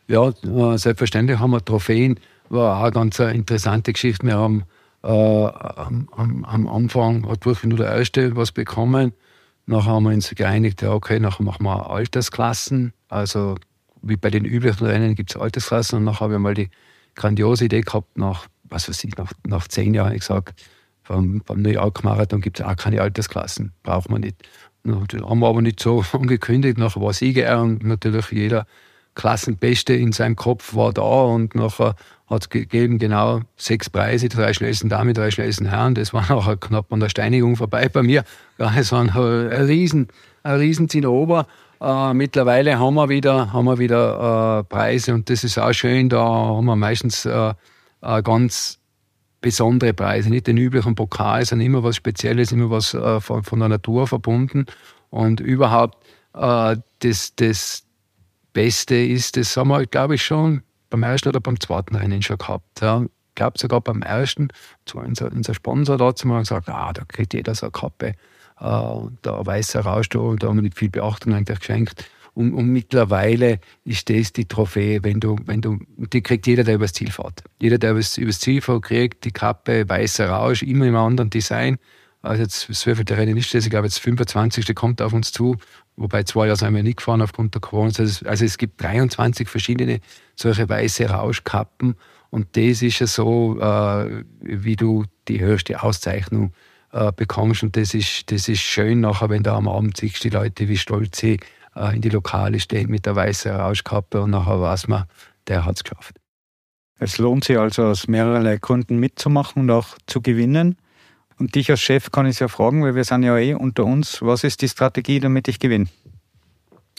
Ja, 0.09 0.29
äh, 0.29 0.79
selbstverständlich 0.79 1.39
haben 1.39 1.51
wir 1.51 1.65
Trophäen. 1.65 2.21
War 2.49 2.79
auch 2.79 2.83
eine 2.83 2.93
ganz 2.93 3.19
interessante 3.19 3.93
Geschichte. 3.93 4.25
Wir 4.25 4.37
haben 4.37 4.63
äh, 5.03 5.09
am, 5.09 6.09
am, 6.45 6.69
Anfang 6.69 7.29
hat 7.29 7.45
wirklich 7.45 7.65
nur 7.65 7.79
der 7.79 7.97
Erste 7.97 8.37
was 8.37 8.53
bekommen. 8.53 9.13
Nachher 9.67 9.91
haben 9.91 10.05
wir 10.05 10.13
uns 10.13 10.31
geeinigt, 10.31 10.83
ja, 10.83 10.93
okay, 10.93 11.19
nachher 11.19 11.43
machen 11.43 11.65
wir 11.65 11.91
Altersklassen. 11.91 12.93
Also 13.09 13.57
wie 14.03 14.17
bei 14.17 14.31
den 14.31 14.45
üblichen 14.45 14.87
Rennen 14.87 15.15
gibt 15.15 15.31
es 15.31 15.41
Altersklassen. 15.41 15.99
Und 15.99 16.05
nachher 16.05 16.21
habe 16.21 16.35
ich 16.35 16.41
mal 16.41 16.55
die 16.55 16.71
grandiose 17.17 17.65
Idee 17.65 17.81
gehabt, 17.81 18.17
nach, 18.17 18.47
was 18.65 18.89
weiß 18.89 19.03
ich, 19.05 19.17
nach, 19.17 19.33
nach 19.47 19.67
zehn 19.67 19.93
Jahren 19.95 20.13
ich 20.13 20.21
gesagt, 20.21 20.63
beim, 21.09 21.43
beim 21.45 21.63
New 21.63 21.71
York 21.71 22.05
Marathon 22.05 22.41
gibt 22.41 22.61
es 22.61 22.67
auch 22.67 22.77
keine 22.77 23.01
Altersklassen, 23.01 23.73
braucht 23.83 24.09
man 24.09 24.21
nicht. 24.21 24.37
Das 24.85 25.21
haben 25.21 25.41
wir 25.41 25.49
aber 25.49 25.63
nicht 25.63 25.81
so 25.81 26.05
angekündigt. 26.13 26.79
Nachher 26.79 27.01
war 27.03 27.13
Sieger 27.13 27.61
und 27.61 27.83
natürlich 27.83 28.31
jeder 28.31 28.67
Klassenbeste 29.15 29.95
in 29.95 30.13
seinem 30.13 30.37
Kopf 30.37 30.75
war 30.75 30.93
da 30.93 31.03
und 31.03 31.55
nachher 31.55 31.97
hat 32.29 32.43
es 32.43 32.49
gegeben 32.49 32.99
genau 32.99 33.41
sechs 33.57 33.89
Preise, 33.89 34.29
drei 34.29 34.53
schnellsten 34.53 34.89
Damen, 34.89 35.15
drei 35.15 35.31
schnellsten 35.31 35.67
Herren. 35.67 35.95
Das 35.95 36.13
war 36.13 36.23
nachher 36.29 36.57
knapp 36.57 36.93
an 36.93 37.01
der 37.01 37.09
Steinigung 37.09 37.57
vorbei 37.57 37.89
bei 37.89 38.03
mir. 38.03 38.25
Es 38.77 38.93
war 38.93 39.01
ein 39.01 39.11
riesen, 39.11 40.09
ein 40.43 40.57
riesen 40.57 40.89
Zinnober. 40.89 41.47
Äh, 41.81 42.15
mittlerweile 42.15 42.79
haben 42.79 42.95
wir 42.95 43.09
wieder, 43.09 43.53
haben 43.53 43.67
wir 43.67 43.79
wieder 43.79 44.61
äh, 44.61 44.65
Preise 44.65 45.15
und 45.15 45.29
das 45.29 45.45
ist 45.45 45.59
auch 45.59 45.73
schön. 45.73 46.09
Da 46.09 46.25
haben 46.25 46.65
wir 46.65 46.77
meistens 46.77 47.27
äh, 47.27 47.53
äh 48.03 48.23
ganz 48.23 48.79
besondere 49.41 49.93
Preise, 49.93 50.31
nicht 50.31 50.47
den 50.47 50.57
üblichen 50.57 50.95
Pokal, 50.95 51.45
sondern 51.45 51.67
immer 51.67 51.85
was 51.85 51.97
Spezielles, 51.97 52.51
immer 52.51 52.71
was 52.71 52.95
äh, 52.95 53.21
von, 53.21 53.45
von, 53.45 53.61
der 53.61 53.69
Natur 53.69 54.07
verbunden. 54.07 54.67
Und 55.11 55.41
überhaupt 55.41 56.05
äh, 56.35 56.77
das, 57.01 57.35
das 57.37 57.85
Beste 58.53 58.97
ist, 58.97 59.37
das 59.37 59.57
haben 59.57 59.69
wir, 59.69 59.87
glaube 59.87 60.15
ich, 60.17 60.25
schon 60.25 60.63
beim 60.91 61.03
ersten 61.03 61.29
oder 61.29 61.41
beim 61.41 61.59
zweiten 61.61 61.97
Rennen 61.97 62.23
schon 62.23 62.39
gehabt. 62.39 62.81
Ja. 62.81 63.03
Ich 63.03 63.35
glaube 63.35 63.59
sogar 63.59 63.83
beim 63.83 64.01
ersten, 64.01 64.49
zwar 64.87 65.05
unser, 65.05 65.31
unser 65.31 65.53
Sponsor 65.53 65.99
dazu 65.99 66.27
mal 66.27 66.41
gesagt, 66.41 66.69
ah, 66.71 66.93
da 66.93 67.03
kriegt 67.05 67.35
jeder 67.35 67.55
so 67.55 67.67
eine 67.67 67.73
Kappe. 67.73 68.15
Äh, 68.59 69.11
der 69.25 69.47
weiße 69.47 69.81
Rausch, 69.81 70.09
da 70.09 70.19
haben 70.19 70.39
wir 70.41 70.63
nicht 70.63 70.79
viel 70.79 70.89
Beachtung 70.89 71.35
eigentlich 71.35 71.59
geschenkt. 71.59 72.09
Und, 72.33 72.53
und, 72.53 72.69
mittlerweile 72.69 73.61
ist 73.85 74.11
das 74.11 74.33
die 74.33 74.47
Trophäe, 74.47 75.03
wenn 75.03 75.21
du, 75.21 75.37
wenn 75.47 75.63
du, 75.63 75.79
die 75.97 76.21
kriegt 76.23 76.47
jeder, 76.47 76.65
der 76.65 76.75
übers 76.75 76.93
Ziel 76.93 77.11
fährt. 77.11 77.43
Jeder, 77.63 77.79
der 77.79 77.93
übers, 77.93 78.19
übers 78.19 78.41
Ziel 78.41 78.61
fährt, 78.61 78.83
kriegt 78.83 79.25
die 79.25 79.31
Kappe 79.31 79.89
weißer 79.89 80.29
Rausch, 80.29 80.63
immer 80.63 80.87
im 80.87 80.97
anderen 80.97 81.31
Design. 81.31 81.79
Also 82.21 82.43
jetzt, 82.43 82.69
das 82.69 82.87
wievielte 82.87 83.17
Rennen 83.17 83.39
ist 83.39 83.55
das? 83.55 83.65
Ich 83.65 83.71
glaube, 83.71 83.87
jetzt 83.87 84.01
25. 84.01 84.75
kommt 84.75 85.01
auf 85.01 85.15
uns 85.15 85.33
zu. 85.33 85.57
Wobei 85.97 86.25
zwei 86.25 86.47
Jahre 86.47 86.57
sind 86.57 86.75
wir 86.75 86.83
nicht 86.83 86.99
gefahren 86.99 87.23
aufgrund 87.23 87.55
der 87.55 87.61
Corona. 87.61 87.91
Also, 87.99 88.27
also 88.27 88.45
es 88.45 88.59
gibt 88.59 88.83
23 88.83 89.49
verschiedene 89.49 90.01
solche 90.35 90.69
weiße 90.69 91.09
Rauschkappen. 91.09 91.97
Und 92.31 92.57
das 92.57 92.83
ist 92.83 92.99
ja 92.99 93.07
so, 93.07 93.59
äh, 93.61 94.25
wie 94.41 94.77
du 94.77 95.05
die 95.29 95.41
höchste 95.41 95.83
Auszeichnung 95.83 96.53
äh, 96.93 97.13
bekommst. 97.13 97.63
Und 97.63 97.77
das 97.77 97.95
ist, 97.95 98.31
das 98.31 98.49
ist 98.49 98.61
schön 98.61 99.01
nachher, 99.01 99.31
wenn 99.31 99.43
du 99.43 99.53
am 99.53 99.69
Abend 99.69 99.97
siehst, 99.97 100.23
die 100.23 100.31
Leute 100.31 100.69
wie 100.69 100.77
stolz 100.77 101.19
sie 101.19 101.41
äh, 101.75 101.95
in 101.95 102.03
die 102.03 102.11
Lokale 102.11 102.61
stehen 102.61 102.91
mit 102.91 103.07
der 103.07 103.17
weißen 103.17 103.53
Rauschkappe 103.53 104.21
und 104.21 104.31
nachher 104.31 104.61
weiß 104.61 104.89
man, 104.89 105.05
der 105.49 105.65
hat 105.65 105.77
es 105.77 105.85
geschafft. 105.85 106.17
Es 106.99 107.19
lohnt 107.19 107.45
sich 107.45 107.59
also 107.59 107.85
aus 107.85 108.09
mehrerlei 108.09 108.57
Gründen 108.57 108.99
mitzumachen 108.99 109.63
und 109.63 109.71
auch 109.71 109.99
zu 110.07 110.23
gewinnen. 110.23 110.77
Und 111.39 111.55
dich 111.55 111.71
als 111.71 111.81
Chef 111.81 112.11
kann 112.11 112.27
ich 112.27 112.39
ja 112.39 112.49
fragen, 112.49 112.83
weil 112.83 112.95
wir 112.95 113.05
sind 113.05 113.23
ja 113.23 113.37
eh 113.37 113.55
unter 113.55 113.85
uns. 113.85 114.23
Was 114.23 114.45
ist 114.45 114.63
die 114.63 114.69
Strategie, 114.69 115.21
damit 115.21 115.49
ich 115.49 115.59
gewinne? 115.59 115.87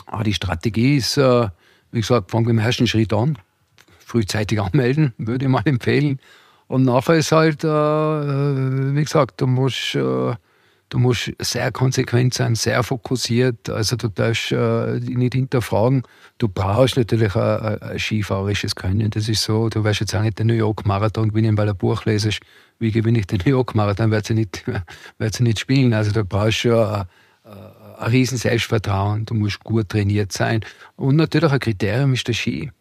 Ah, 0.06 0.24
die 0.24 0.34
Strategie 0.34 0.98
ist, 0.98 1.18
äh, 1.18 1.50
wie 1.92 2.02
gesagt, 2.02 2.32
fangen 2.32 2.46
wir 2.46 2.52
im 2.52 2.60
ersten 2.60 2.88
Schritt 2.88 3.14
an. 3.14 3.38
Frühzeitig 4.00 4.62
anmelden, 4.62 5.14
würde 5.18 5.46
ich 5.46 5.52
mal 5.52 5.64
empfehlen. 5.66 6.20
Und 6.68 6.84
nachher 6.84 7.16
ist 7.16 7.32
halt, 7.32 7.64
äh, 7.64 7.68
äh 7.68 8.96
wie 8.96 9.04
gesagt, 9.04 9.42
du 9.42 9.48
musst 9.48 9.96
äh, 9.96 10.36
Du 10.90 11.00
musst 11.00 11.34
sehr 11.40 11.72
konsequent 11.74 12.34
sein, 12.34 12.56
sehr 12.56 12.82
fokussiert. 12.82 13.70
Also 13.70 13.98
du 13.98 14.08
darfst 14.08 14.54
äh, 14.54 15.00
nicht 15.02 15.34
hinterfragen. 15.34 16.04
Du 16.38 16.48
brauchst 16.48 16.96
natürlich 16.96 17.36
ein, 17.36 17.82
ein 17.82 18.00
skifahrerisches 18.00 18.74
Können. 18.74 19.10
Das 19.10 19.28
ist 19.28 19.44
so. 19.44 19.68
Du 19.68 19.84
wirst 19.84 20.00
jetzt 20.00 20.16
auch 20.16 20.22
nicht 20.22 20.40
den 20.40 20.48
New 20.48 20.54
York 20.54 20.86
Marathon 20.86 21.30
gewinnen, 21.30 21.58
weil 21.58 21.66
du 21.66 21.74
ein 21.74 21.78
Buch 21.78 22.06
lesest. 22.06 22.40
Wie 22.80 22.92
gewinne 22.92 23.20
ich 23.20 23.28
den 23.28 23.40
New 23.46 23.52
York 23.52 23.76
Marathon? 23.76 24.12
Wird 24.12 24.26
sie 24.26 24.34
nicht, 24.34 24.64
nicht 25.40 25.60
spielen. 25.60 25.94
Also 25.94 26.12
du 26.12 26.24
brauchst 26.24 26.60
schon 26.60 26.78
ein, 26.78 27.06
ein 27.98 28.12
riesen 28.12 28.38
Selbstvertrauen. 28.38 29.26
Du 29.26 29.34
musst 29.34 29.64
gut 29.64 29.90
trainiert 29.90 30.32
sein. 30.32 30.62
Und 30.96 31.16
natürlich 31.16 31.52
ein 31.52 31.60
Kriterium 31.60 32.14
ist 32.14 32.28
der 32.28 32.34
Ski. 32.34 32.72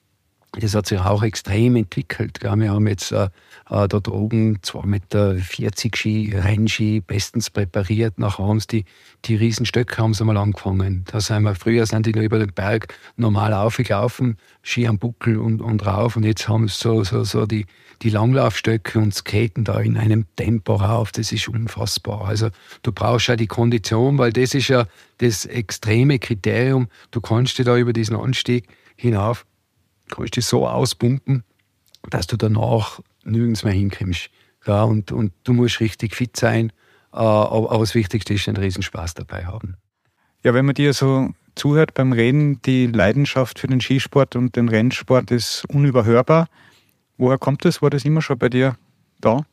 Das 0.58 0.74
hat 0.74 0.86
sich 0.86 0.98
auch 0.98 1.22
extrem 1.22 1.76
entwickelt. 1.76 2.38
Wir 2.42 2.50
haben 2.50 2.86
jetzt 2.86 3.12
äh, 3.12 3.28
äh, 3.68 3.88
dort 3.88 4.08
oben 4.08 4.58
zwar 4.62 4.86
mit 4.86 5.12
der 5.12 5.36
40 5.36 5.94
Ski, 5.94 6.34
Rennski 6.34 7.02
bestens 7.06 7.50
präpariert. 7.50 8.18
Nachher 8.18 8.46
haben 8.46 8.60
sie 8.60 8.66
die, 8.68 8.84
die 9.26 9.36
Riesenstöcke 9.36 9.98
haben 9.98 10.14
sie 10.14 10.24
mal 10.24 10.38
angefangen. 10.38 11.04
Da 11.10 11.20
sind 11.20 11.42
wir, 11.42 11.54
früher 11.54 11.84
sind 11.84 12.06
die 12.06 12.12
über 12.12 12.38
den 12.38 12.54
Berg 12.54 12.94
normal 13.16 13.52
aufgelaufen, 13.52 14.38
Ski 14.62 14.86
am 14.86 14.98
Buckel 14.98 15.36
und, 15.36 15.60
und 15.60 15.84
rauf. 15.84 16.16
Und 16.16 16.24
jetzt 16.24 16.48
haben 16.48 16.68
sie 16.68 16.76
so, 16.78 17.04
so, 17.04 17.24
so 17.24 17.44
die, 17.44 17.66
die 18.02 18.10
Langlaufstöcke 18.10 18.98
und 18.98 19.14
skaten 19.14 19.64
da 19.64 19.80
in 19.80 19.96
einem 19.96 20.26
Tempo 20.36 20.74
rauf. 20.74 21.12
Das 21.12 21.32
ist 21.32 21.48
unfassbar. 21.48 22.26
Also 22.26 22.50
du 22.82 22.92
brauchst 22.92 23.28
ja 23.28 23.36
die 23.36 23.46
Kondition, 23.46 24.18
weil 24.18 24.32
das 24.32 24.54
ist 24.54 24.68
ja 24.68 24.86
das 25.18 25.44
extreme 25.46 26.18
Kriterium. 26.18 26.88
Du 27.10 27.20
kannst 27.20 27.58
dich 27.58 27.66
da 27.66 27.76
über 27.76 27.92
diesen 27.92 28.16
Anstieg 28.16 28.68
hinauf 28.96 29.46
kannst 30.10 30.36
dich 30.36 30.46
so 30.46 30.66
auspumpen, 30.66 31.44
dass 32.10 32.26
du 32.26 32.36
danach 32.36 33.00
nirgends 33.24 33.64
mehr 33.64 33.72
hinkommst. 33.72 34.30
Ja, 34.66 34.82
und, 34.82 35.12
und 35.12 35.32
du 35.44 35.52
musst 35.52 35.80
richtig 35.80 36.14
fit 36.14 36.36
sein, 36.36 36.70
äh, 37.12 37.16
aber, 37.16 37.78
das 37.78 37.94
Wichtigste 37.94 38.34
ist, 38.34 38.48
einen 38.48 38.56
riesen 38.56 38.82
Spaß 38.82 39.14
dabei 39.14 39.46
haben. 39.46 39.76
Ja, 40.42 40.54
wenn 40.54 40.66
man 40.66 40.74
dir 40.74 40.92
so 40.92 41.30
zuhört 41.54 41.94
beim 41.94 42.12
Reden, 42.12 42.60
die 42.62 42.86
Leidenschaft 42.86 43.58
für 43.58 43.66
den 43.66 43.80
Skisport 43.80 44.36
und 44.36 44.56
den 44.56 44.68
Rennsport 44.68 45.30
ist 45.30 45.64
unüberhörbar. 45.68 46.48
Woher 47.18 47.38
kommt 47.38 47.64
das? 47.64 47.80
War 47.82 47.90
das 47.90 48.04
immer 48.04 48.22
schon 48.22 48.38
bei 48.38 48.48
dir 48.48 48.76
da? 49.20 49.44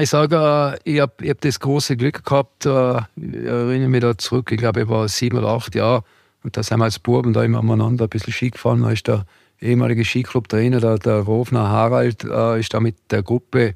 Ich 0.00 0.10
sage, 0.10 0.36
äh, 0.36 0.90
ich 0.90 1.00
habe 1.00 1.28
hab 1.28 1.40
das 1.40 1.60
große 1.60 1.96
Glück 1.96 2.22
gehabt, 2.22 2.66
äh, 2.66 2.98
ich 3.16 3.44
erinnere 3.44 3.88
mich 3.88 4.02
da 4.02 4.18
zurück, 4.18 4.52
ich 4.52 4.58
glaube, 4.58 4.82
ich 4.82 4.88
war 4.88 5.08
sieben 5.08 5.38
oder 5.38 5.48
acht 5.48 5.74
Jahre 5.74 6.04
und 6.44 6.56
da 6.56 6.62
sind 6.62 6.78
wir 6.78 6.84
als 6.84 6.98
Buben 6.98 7.32
da 7.32 7.42
immer 7.42 7.60
umeinander 7.60 8.04
ein 8.04 8.10
bisschen 8.10 8.34
Ski 8.34 8.50
gefahren. 8.50 8.82
Da 8.82 8.90
ist 8.90 9.08
der 9.08 9.24
ehemalige 9.60 10.04
Skiclub-Trainer, 10.04 10.80
der, 10.80 10.98
der 10.98 11.20
Rofner 11.20 11.68
Harald, 11.68 12.22
äh, 12.22 12.60
ist 12.60 12.74
da 12.74 12.80
mit 12.80 12.96
der 13.10 13.22
Gruppe 13.22 13.74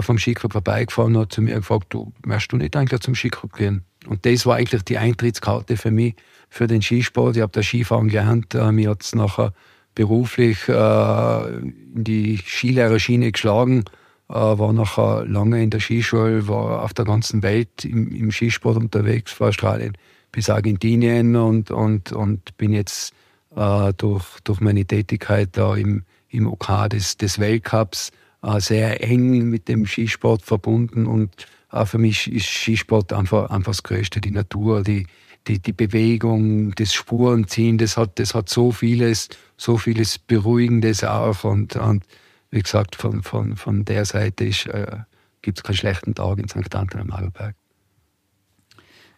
vom 0.00 0.16
Skiclub 0.18 0.52
vorbeigefahren 0.52 1.14
und 1.14 1.22
hat 1.22 1.32
zu 1.32 1.42
mir 1.42 1.56
gefragt, 1.56 1.88
du, 1.90 2.10
möchtest 2.24 2.52
du 2.52 2.56
nicht 2.56 2.74
eigentlich 2.74 3.00
zum 3.02 3.14
Skiclub 3.14 3.52
gehen? 3.52 3.84
Und 4.06 4.24
das 4.24 4.46
war 4.46 4.56
eigentlich 4.56 4.82
die 4.84 4.96
Eintrittskarte 4.96 5.76
für 5.76 5.90
mich, 5.90 6.14
für 6.48 6.66
den 6.66 6.80
Skisport. 6.80 7.36
Ich 7.36 7.42
habe 7.42 7.52
da 7.52 7.62
Skifahren 7.62 8.08
gelernt, 8.08 8.54
mir 8.54 8.90
hat 8.90 9.02
es 9.02 9.14
nachher 9.14 9.52
beruflich 9.96 10.68
äh, 10.68 11.58
in 11.58 12.04
die 12.04 12.38
Skilehrerschiene 12.38 13.32
geschlagen, 13.32 13.84
äh, 14.28 14.34
war 14.34 14.72
nachher 14.72 15.24
lange 15.26 15.60
in 15.60 15.70
der 15.70 15.80
Skischule, 15.80 16.46
war 16.46 16.84
auf 16.84 16.94
der 16.94 17.06
ganzen 17.06 17.42
Welt 17.42 17.84
im, 17.84 18.14
im 18.14 18.30
Skisport 18.30 18.76
unterwegs, 18.76 19.32
von 19.32 19.48
Australien 19.48 19.96
bis 20.30 20.50
Argentinien 20.50 21.34
und, 21.34 21.72
und, 21.72 22.12
und 22.12 22.56
bin 22.58 22.72
jetzt 22.72 23.14
äh, 23.56 23.92
durch, 23.96 24.24
durch 24.44 24.60
meine 24.60 24.84
Tätigkeit 24.84 25.48
da 25.52 25.74
im, 25.74 26.04
im 26.28 26.46
OK 26.46 26.88
des, 26.90 27.16
des 27.16 27.40
Weltcups 27.40 28.12
sehr 28.58 29.02
eng 29.02 29.48
mit 29.48 29.66
dem 29.66 29.86
Skisport 29.86 30.42
verbunden 30.42 31.06
und 31.06 31.46
für 31.84 31.98
mich 31.98 32.30
ist 32.30 32.46
Skisport 32.46 33.12
einfach, 33.12 33.50
einfach 33.50 33.72
das 33.72 33.82
Größte, 33.82 34.20
die 34.20 34.30
Natur, 34.30 34.84
die, 34.84 35.06
die, 35.46 35.60
die 35.60 35.72
Bewegung, 35.72 36.74
das 36.74 36.92
Spurenziehen, 36.92 37.78
das 37.78 37.96
hat, 37.96 38.18
das 38.18 38.34
hat 38.34 38.48
so 38.48 38.72
vieles, 38.72 39.28
so 39.56 39.78
vieles 39.78 40.18
Beruhigendes 40.18 41.04
auch 41.04 41.44
und, 41.44 41.76
und 41.76 42.04
wie 42.50 42.62
gesagt, 42.62 42.96
von, 42.96 43.22
von, 43.22 43.56
von 43.56 43.84
der 43.84 44.04
Seite 44.04 44.44
äh, 44.44 44.98
gibt 45.42 45.58
es 45.58 45.64
keinen 45.64 45.76
schlechten 45.76 46.14
Tag 46.14 46.38
in 46.38 46.48
St. 46.48 46.74
Anton 46.74 47.00
am 47.00 47.10
Arlberg. 47.10 47.54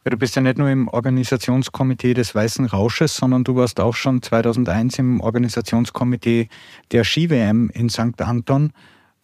Ja, 0.05 0.11
du 0.11 0.17
bist 0.17 0.37
ja 0.37 0.43
nicht 0.43 0.59
nur 0.59 0.71
im 0.71 0.89
Organisationskomitee 0.89 2.15
des 2.15 2.35
Weißen 2.35 2.67
Rausches, 2.67 3.17
sondern 3.17 3.45
du 3.45 3.57
warst 3.57 3.81
auch 3.81 3.95
schon 3.95 4.23
2001 4.23 4.99
im 4.99 5.21
Organisationskomitee 5.21 6.49
der 6.93 7.05
Ski-WM 7.05 7.71
in 7.71 7.91
St. 7.91 8.21
Anton. 8.21 8.73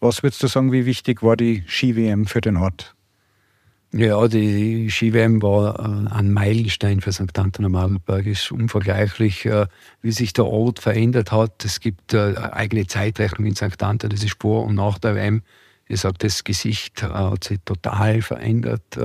Was 0.01 0.23
würdest 0.23 0.43
du 0.43 0.47
sagen, 0.47 0.73
wie 0.73 0.85
wichtig 0.85 1.23
war 1.23 1.37
die 1.37 1.65
Ski-WM 1.67 2.27
für 2.27 2.41
den 2.41 2.57
Ort? 2.57 2.95
Ja, 3.97 4.27
die 4.27 4.91
Ski-WM 4.91 5.41
war 5.41 5.79
äh, 5.79 6.13
ein 6.13 6.33
Meilenstein 6.33 7.01
für 7.01 7.13
St. 7.13 7.39
Anton 7.39 7.65
am 7.65 7.77
Arlberg. 7.77 8.27
Es 8.27 8.43
ist 8.43 8.51
unvergleichlich, 8.51 9.47
äh, 9.47 9.67
wie 10.03 10.11
sich 10.11 10.33
der 10.33 10.47
Ort 10.47 10.81
verändert 10.81 11.31
hat. 11.31 11.65
Es 11.65 11.79
gibt 11.79 12.13
äh, 12.13 12.35
eine 12.37 12.53
eigene 12.55 12.87
Zeitrechnung 12.89 13.47
in 13.47 13.55
St. 13.55 13.81
Anton, 13.83 14.11
das 14.11 14.25
ist 14.25 14.37
vor 14.41 14.65
und 14.65 14.75
nach 14.75 14.99
der 14.99 15.15
WM. 15.15 15.43
Ich 15.87 16.01
sage, 16.01 16.17
das 16.19 16.43
Gesicht 16.43 17.03
hat 17.03 17.45
sich 17.45 17.61
total 17.65 18.23
verändert 18.23 18.99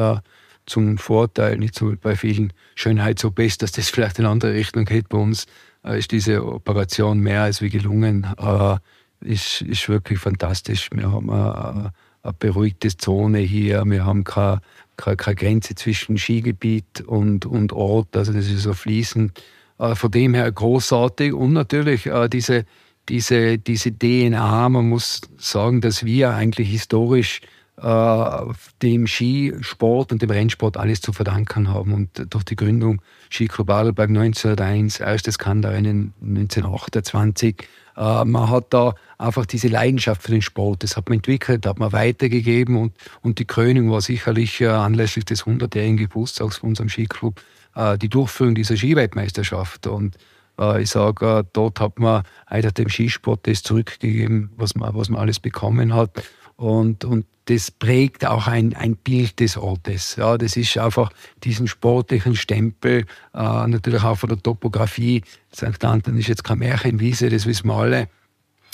zum 0.69 0.97
Vorteil, 0.97 1.57
nicht 1.57 1.75
so 1.75 1.93
bei 2.01 2.15
vielen 2.15 2.53
Schönheit 2.75 3.19
so 3.19 3.31
best, 3.31 3.61
dass 3.61 3.71
das 3.73 3.89
vielleicht 3.89 4.19
in 4.19 4.25
andere 4.25 4.53
Richtung 4.53 4.85
geht. 4.85 5.09
Bei 5.09 5.17
uns 5.17 5.45
äh, 5.83 5.99
ist 5.99 6.11
diese 6.11 6.45
Operation 6.45 7.19
mehr 7.19 7.43
als 7.43 7.61
wie 7.61 7.69
gelungen. 7.69 8.27
Äh, 8.37 8.77
ist, 9.21 9.61
ist 9.61 9.89
wirklich 9.89 10.19
fantastisch. 10.19 10.89
Wir 10.93 11.11
haben 11.11 11.29
eine, 11.29 11.91
eine 12.23 12.33
beruhigte 12.33 12.95
Zone 12.95 13.39
hier. 13.39 13.83
Wir 13.85 14.05
haben 14.05 14.23
keine, 14.23 14.61
keine, 14.99 15.17
keine 15.17 15.35
Grenze 15.35 15.75
zwischen 15.75 16.17
Skigebiet 16.17 17.01
und, 17.01 17.45
und 17.45 17.73
Ort. 17.73 18.15
Also 18.15 18.33
das 18.33 18.47
ist 18.47 18.63
so 18.63 18.73
fließend. 18.73 19.39
Äh, 19.79 19.95
von 19.95 20.11
dem 20.11 20.33
her 20.33 20.51
großartig. 20.51 21.33
Und 21.33 21.53
natürlich 21.53 22.05
äh, 22.05 22.27
diese, 22.27 22.65
diese, 23.07 23.57
diese 23.57 23.91
DNA. 23.91 24.69
Man 24.69 24.89
muss 24.89 25.21
sagen, 25.37 25.81
dass 25.81 26.05
wir 26.05 26.31
eigentlich 26.31 26.69
historisch 26.69 27.41
äh, 27.81 28.41
dem 28.81 29.07
Skisport 29.07 30.11
und 30.11 30.21
dem 30.21 30.29
Rennsport 30.29 30.77
alles 30.77 31.01
zu 31.01 31.13
verdanken 31.13 31.69
haben. 31.69 31.93
Und 31.93 32.33
durch 32.33 32.43
die 32.43 32.57
Gründung 32.57 33.01
Skiclub 33.31 33.69
Adelberg 33.69 34.09
1901, 34.09 34.99
erstes 34.99 35.39
Kanderrennen 35.39 36.13
1928, 36.21 37.55
äh, 37.61 37.65
man 38.01 38.49
hat 38.49 38.67
da 38.69 38.95
einfach 39.17 39.45
diese 39.45 39.67
Leidenschaft 39.67 40.23
für 40.23 40.31
den 40.31 40.41
Sport, 40.41 40.83
das 40.83 40.95
hat 40.95 41.09
man 41.09 41.17
entwickelt, 41.17 41.65
hat 41.65 41.79
man 41.79 41.91
weitergegeben 41.91 42.77
und, 42.77 42.93
und 43.21 43.39
die 43.39 43.45
Krönung 43.45 43.91
war 43.91 44.01
sicherlich 44.01 44.61
äh, 44.61 44.67
anlässlich 44.67 45.25
des 45.25 45.43
100-jährigen 45.43 45.97
Geburtstags 45.97 46.57
von 46.57 46.69
unserem 46.69 46.89
Skiclub 46.89 47.41
äh, 47.75 47.97
die 47.97 48.09
Durchführung 48.09 48.55
dieser 48.55 48.77
Skiweltmeisterschaft. 48.77 49.87
Und 49.87 50.17
äh, 50.59 50.81
ich 50.81 50.89
sage, 50.89 51.39
äh, 51.39 51.43
dort 51.53 51.79
hat 51.79 51.99
man 51.99 52.23
einfach 52.45 52.71
dem 52.71 52.89
Skisport 52.89 53.45
das 53.47 53.63
zurückgegeben, 53.63 54.51
was 54.55 54.75
man, 54.75 54.95
was 54.95 55.09
man 55.09 55.21
alles 55.21 55.39
bekommen 55.39 55.93
hat. 55.93 56.11
Und, 56.59 57.05
und 57.05 57.25
das 57.45 57.71
prägt 57.71 58.25
auch 58.25 58.47
ein, 58.47 58.75
ein 58.75 58.97
Bild 58.97 59.39
des 59.39 59.55
Ortes. 59.55 60.17
Ja, 60.17 60.37
das 60.37 60.57
ist 60.57 60.77
einfach 60.77 61.09
diesen 61.45 61.67
sportlichen 61.67 62.35
Stempel, 62.35 63.05
äh, 63.33 63.67
natürlich 63.67 64.03
auch 64.03 64.17
von 64.17 64.27
der 64.27 64.43
Topografie. 64.43 65.23
St. 65.55 65.85
Anton 65.85 66.17
ist 66.17 66.27
jetzt 66.27 66.43
keine 66.43 66.59
Märchenwiese, 66.59 67.29
das 67.29 67.45
wissen 67.45 67.67
wir 67.67 67.75
alle. 67.75 68.09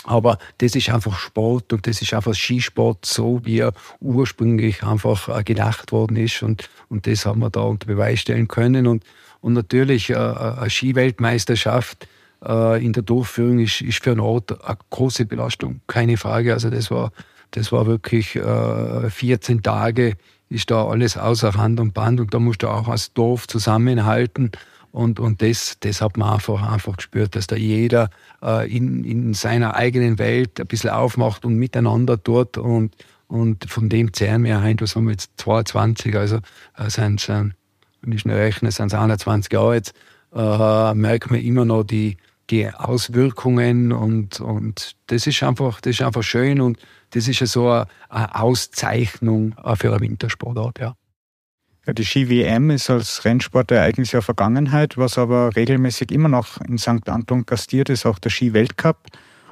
Aber 0.03 0.39
das 0.57 0.75
ist 0.75 0.89
einfach 0.89 1.19
Sport 1.19 1.73
und 1.73 1.85
das 1.85 2.01
ist 2.01 2.11
einfach 2.15 2.33
Skisport, 2.33 3.05
so 3.05 3.39
wie 3.43 3.59
er 3.59 3.73
ursprünglich 4.01 4.81
einfach 4.81 5.29
äh, 5.29 5.43
gedacht 5.43 5.91
worden 5.91 6.17
ist. 6.17 6.41
Und, 6.41 6.67
und 6.89 7.05
das 7.05 7.27
haben 7.27 7.41
wir 7.41 7.51
da 7.51 7.61
unter 7.61 7.85
Beweis 7.85 8.21
stellen 8.21 8.47
können. 8.47 8.87
Und, 8.87 9.03
und 9.41 9.53
natürlich 9.53 10.09
äh, 10.09 10.15
eine 10.15 10.71
Skiweltmeisterschaft 10.71 12.07
äh, 12.43 12.83
in 12.83 12.93
der 12.93 13.03
Durchführung 13.03 13.59
ist, 13.59 13.81
ist 13.81 14.03
für 14.03 14.11
einen 14.11 14.21
Ort 14.21 14.65
eine 14.65 14.77
große 14.89 15.27
Belastung, 15.27 15.81
keine 15.85 16.17
Frage. 16.17 16.51
Also 16.51 16.71
das 16.71 16.89
war 16.89 17.11
das 17.55 17.71
war 17.71 17.85
wirklich 17.85 18.35
äh, 18.35 19.09
14 19.09 19.63
Tage, 19.63 20.17
ist 20.49 20.69
da 20.71 20.85
alles 20.85 21.17
außer 21.17 21.49
Rand 21.49 21.79
und 21.79 21.93
Band 21.93 22.19
und 22.19 22.33
da 22.33 22.39
musst 22.39 22.63
du 22.63 22.67
auch 22.67 22.87
als 22.87 23.13
Dorf 23.13 23.47
zusammenhalten. 23.47 24.51
Und, 24.91 25.19
und 25.19 25.41
das, 25.41 25.77
das 25.79 26.01
hat 26.01 26.17
man 26.17 26.33
einfach, 26.33 26.61
einfach 26.61 26.97
gespürt, 26.97 27.35
dass 27.35 27.47
da 27.47 27.55
jeder 27.55 28.09
äh, 28.41 28.69
in, 28.69 29.03
in 29.03 29.33
seiner 29.33 29.75
eigenen 29.75 30.19
Welt 30.19 30.59
ein 30.59 30.67
bisschen 30.67 30.91
aufmacht 30.91 31.43
und 31.43 31.55
miteinander 31.55 32.21
tut. 32.21 32.57
Und, 32.57 32.95
und 33.27 33.69
von 33.69 33.89
dem 33.89 34.13
zehren 34.13 34.43
wir 34.43 34.59
ein, 34.59 34.79
was 34.79 34.95
haben 34.95 35.05
wir 35.05 35.11
jetzt 35.11 35.31
22, 35.37 36.15
also 36.15 36.37
äh, 36.77 36.89
sind, 36.89 37.19
sind, 37.19 37.55
wenn 38.01 38.13
ich 38.13 38.25
nicht 38.25 38.35
rechne, 38.35 38.71
sind 38.71 38.87
es 38.87 38.93
21 38.93 39.51
Jahre 39.51 39.75
jetzt, 39.75 39.93
äh, 40.33 40.93
merkt 40.93 41.31
man 41.31 41.41
immer 41.41 41.65
noch 41.65 41.83
die, 41.83 42.17
die 42.49 42.69
Auswirkungen 42.69 43.91
und, 43.91 44.39
und 44.39 44.95
das 45.07 45.27
ist 45.27 45.41
einfach, 45.43 45.81
das 45.81 45.95
ist 45.95 46.01
einfach 46.03 46.23
schön 46.23 46.61
und 46.61 46.77
das 47.15 47.27
ist 47.27 47.39
ja 47.39 47.47
so 47.47 47.69
eine, 47.69 47.87
eine 48.09 48.35
Auszeichnung 48.35 49.55
für 49.75 49.91
einen 49.91 50.01
Wintersportart, 50.01 50.79
ja. 50.79 50.95
Ja, 51.87 51.93
die 51.93 52.03
Ski-WM 52.03 52.71
ist 52.71 52.89
als 52.89 53.25
Rennsportereignis 53.25 54.11
ja 54.11 54.21
Vergangenheit, 54.21 54.97
was 54.97 55.19
aber 55.19 55.55
regelmäßig 55.55 56.11
immer 56.11 56.29
noch 56.29 56.59
in 56.61 56.79
St. 56.79 57.07
Anton 57.07 57.45
gastiert, 57.45 57.89
ist 57.89 58.07
auch 58.07 58.17
der 58.17 58.31
Ski-Weltcup 58.31 59.05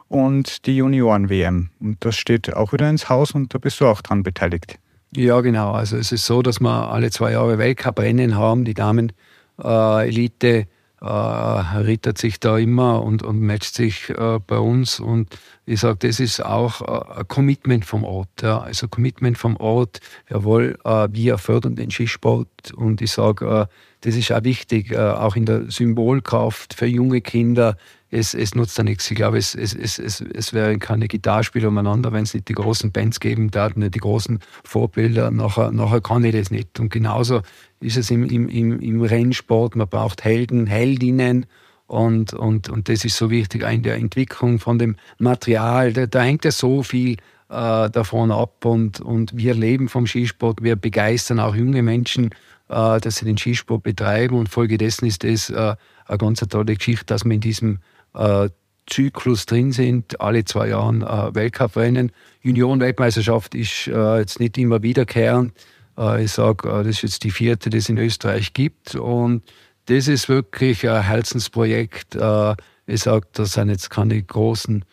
und 0.08 0.66
die 0.66 0.78
Junioren-WM. 0.78 1.70
Und 1.80 2.04
das 2.04 2.18
steht 2.18 2.52
auch 2.56 2.74
wieder 2.74 2.90
ins 2.90 3.08
Haus 3.08 3.32
und 3.32 3.54
da 3.54 3.60
bist 3.60 3.80
du 3.80 3.86
auch 3.86 4.02
dran 4.02 4.24
beteiligt. 4.24 4.80
Ja, 5.16 5.42
genau. 5.42 5.74
Also 5.74 5.96
es 5.96 6.12
ist 6.12 6.26
so, 6.26 6.42
dass 6.42 6.60
wir 6.60 6.90
alle 6.90 7.12
zwei 7.12 7.34
Jahre 7.34 7.60
Weltcup-Rennen 7.60 8.36
haben. 8.36 8.66
Die 8.66 8.74
Damen-Elite 8.74 10.48
äh, 10.48 10.66
äh, 11.04 11.08
rittert 11.08 12.18
sich 12.18 12.40
da 12.40 12.58
immer 12.58 13.04
und, 13.04 13.24
und 13.24 13.42
matcht 13.42 13.76
sich 13.76 14.10
äh, 14.10 14.40
bei 14.40 14.58
uns. 14.58 15.02
Und 15.02 15.38
ich 15.66 15.82
sage, 15.82 16.08
das 16.08 16.22
ist 16.22 16.44
auch 16.44 16.82
äh, 16.82 17.20
ein 17.20 17.28
Commitment 17.28 17.84
vom 17.84 18.06
Ort. 18.06 18.42
Ja. 18.42 18.62
Also 18.62 18.88
Commitment 18.88 19.38
vom 19.38 19.58
Ort, 19.58 20.00
jawohl, 20.30 20.80
äh, 20.86 21.10
wir 21.12 21.38
fördern 21.38 21.76
den 21.76 21.92
Skisport. 21.92 22.74
Und 22.74 23.02
ich 23.02 23.12
sage, 23.12 23.46
äh, 23.46 23.66
das 24.02 24.16
ist 24.16 24.32
auch 24.32 24.44
wichtig, 24.44 24.92
äh, 24.92 24.98
auch 24.98 25.36
in 25.36 25.46
der 25.46 25.70
Symbolkraft 25.70 26.74
für 26.74 26.88
junge 26.88 27.20
Kinder. 27.20 27.76
Es, 28.14 28.36
es 28.36 28.54
nutzt 28.54 28.78
da 28.78 28.84
nichts. 28.84 29.10
Ich 29.10 29.18
glaube, 29.18 29.40
es, 29.40 29.56
es, 29.56 29.74
es, 29.74 29.98
es, 29.98 30.22
es 30.22 30.54
wären 30.54 30.78
keine 30.78 31.08
Gitarrspieler 31.08 31.70
umeinander, 31.70 32.14
wenn 32.14 32.24
es 32.24 32.36
nicht 32.36 32.48
die 32.48 32.54
großen 32.54 32.92
Bands 32.92 33.20
geben 33.20 33.52
würden, 33.56 33.80
nicht 33.80 33.96
die 33.96 34.00
großen 34.00 34.40
Vorbilder. 34.64 35.32
Nachher, 35.32 35.72
nachher 35.72 36.00
kann 36.00 36.24
ich 36.24 36.36
das 36.36 36.52
nicht. 36.52 36.80
Und 36.80 36.92
genauso 36.92 37.42
ist 37.80 37.98
es 37.98 38.12
im, 38.12 38.24
im, 38.26 38.48
im, 38.50 38.80
im 38.80 39.02
Rennsport. 39.02 39.76
Man 39.76 39.88
braucht 39.88 40.24
Helden, 40.24 40.68
Heldinnen. 40.68 41.48
Und, 41.88 42.34
und, 42.34 42.70
und 42.70 42.88
das 42.88 43.04
ist 43.04 43.18
so 43.18 43.32
wichtig 43.32 43.64
in 43.64 43.82
der 43.82 43.96
Entwicklung 43.96 44.60
von 44.60 44.78
dem 44.78 44.96
Material. 45.18 45.92
Da, 45.92 46.06
da 46.06 46.22
hängt 46.22 46.46
ja 46.46 46.52
so 46.52 46.84
viel 46.84 47.14
äh, 47.50 47.90
davon 47.90 48.32
ab. 48.32 48.64
Und, 48.64 49.02
und 49.02 49.36
wir 49.36 49.56
leben 49.56 49.90
vom 49.90 50.06
Skisport. 50.06 50.62
Wir 50.62 50.76
begeistern 50.76 51.40
auch 51.40 51.56
junge 51.56 51.82
Menschen, 51.82 52.28
äh, 52.70 53.00
dass 53.00 53.16
sie 53.16 53.26
den 53.26 53.40
Skisport 53.40 53.82
betreiben. 53.82 54.38
Und 54.38 54.50
folgedessen 54.50 55.08
ist 55.08 55.24
das 55.24 55.50
äh, 55.50 55.76
eine 56.06 56.18
ganz 56.20 56.42
tolle 56.42 56.76
Geschichte, 56.76 57.06
dass 57.08 57.26
wir 57.26 57.34
in 57.34 57.42
diesem 57.42 57.80
äh, 58.14 58.50
Zyklus 58.88 59.46
drin 59.46 59.72
sind, 59.72 60.20
alle 60.20 60.44
zwei 60.46 60.70
Jahre 60.70 61.30
äh, 61.32 61.36
Weltcuprennen. 61.36 62.12
Junioren-Weltmeisterschaft 62.42 63.56
ist 63.56 63.88
äh, 63.88 64.20
jetzt 64.20 64.40
nicht 64.40 64.58
immer 64.58 64.84
wiederkehrend. 64.84 65.54
Äh, 65.98 66.26
ich 66.26 66.32
sage, 66.32 66.70
äh, 66.70 66.84
das 66.84 66.98
ist 66.98 67.02
jetzt 67.04 67.24
die 67.24 67.32
vierte, 67.32 67.70
die 67.70 67.78
es 67.78 67.90
in 67.90 67.98
Österreich 67.98 68.54
gibt. 68.54 68.96
Und 68.96 69.44
das 69.86 70.08
ist 70.08 70.30
wirklich 70.30 70.88
ein 70.90 71.04
Herzensprojekt. 71.04 72.16
Äh, 72.16 72.56
ich 72.86 73.02
sage, 73.02 73.28
das 73.34 73.54
sind 73.54 73.70
jetzt 73.70 73.90
keine 73.90 74.22
großen 74.22 74.86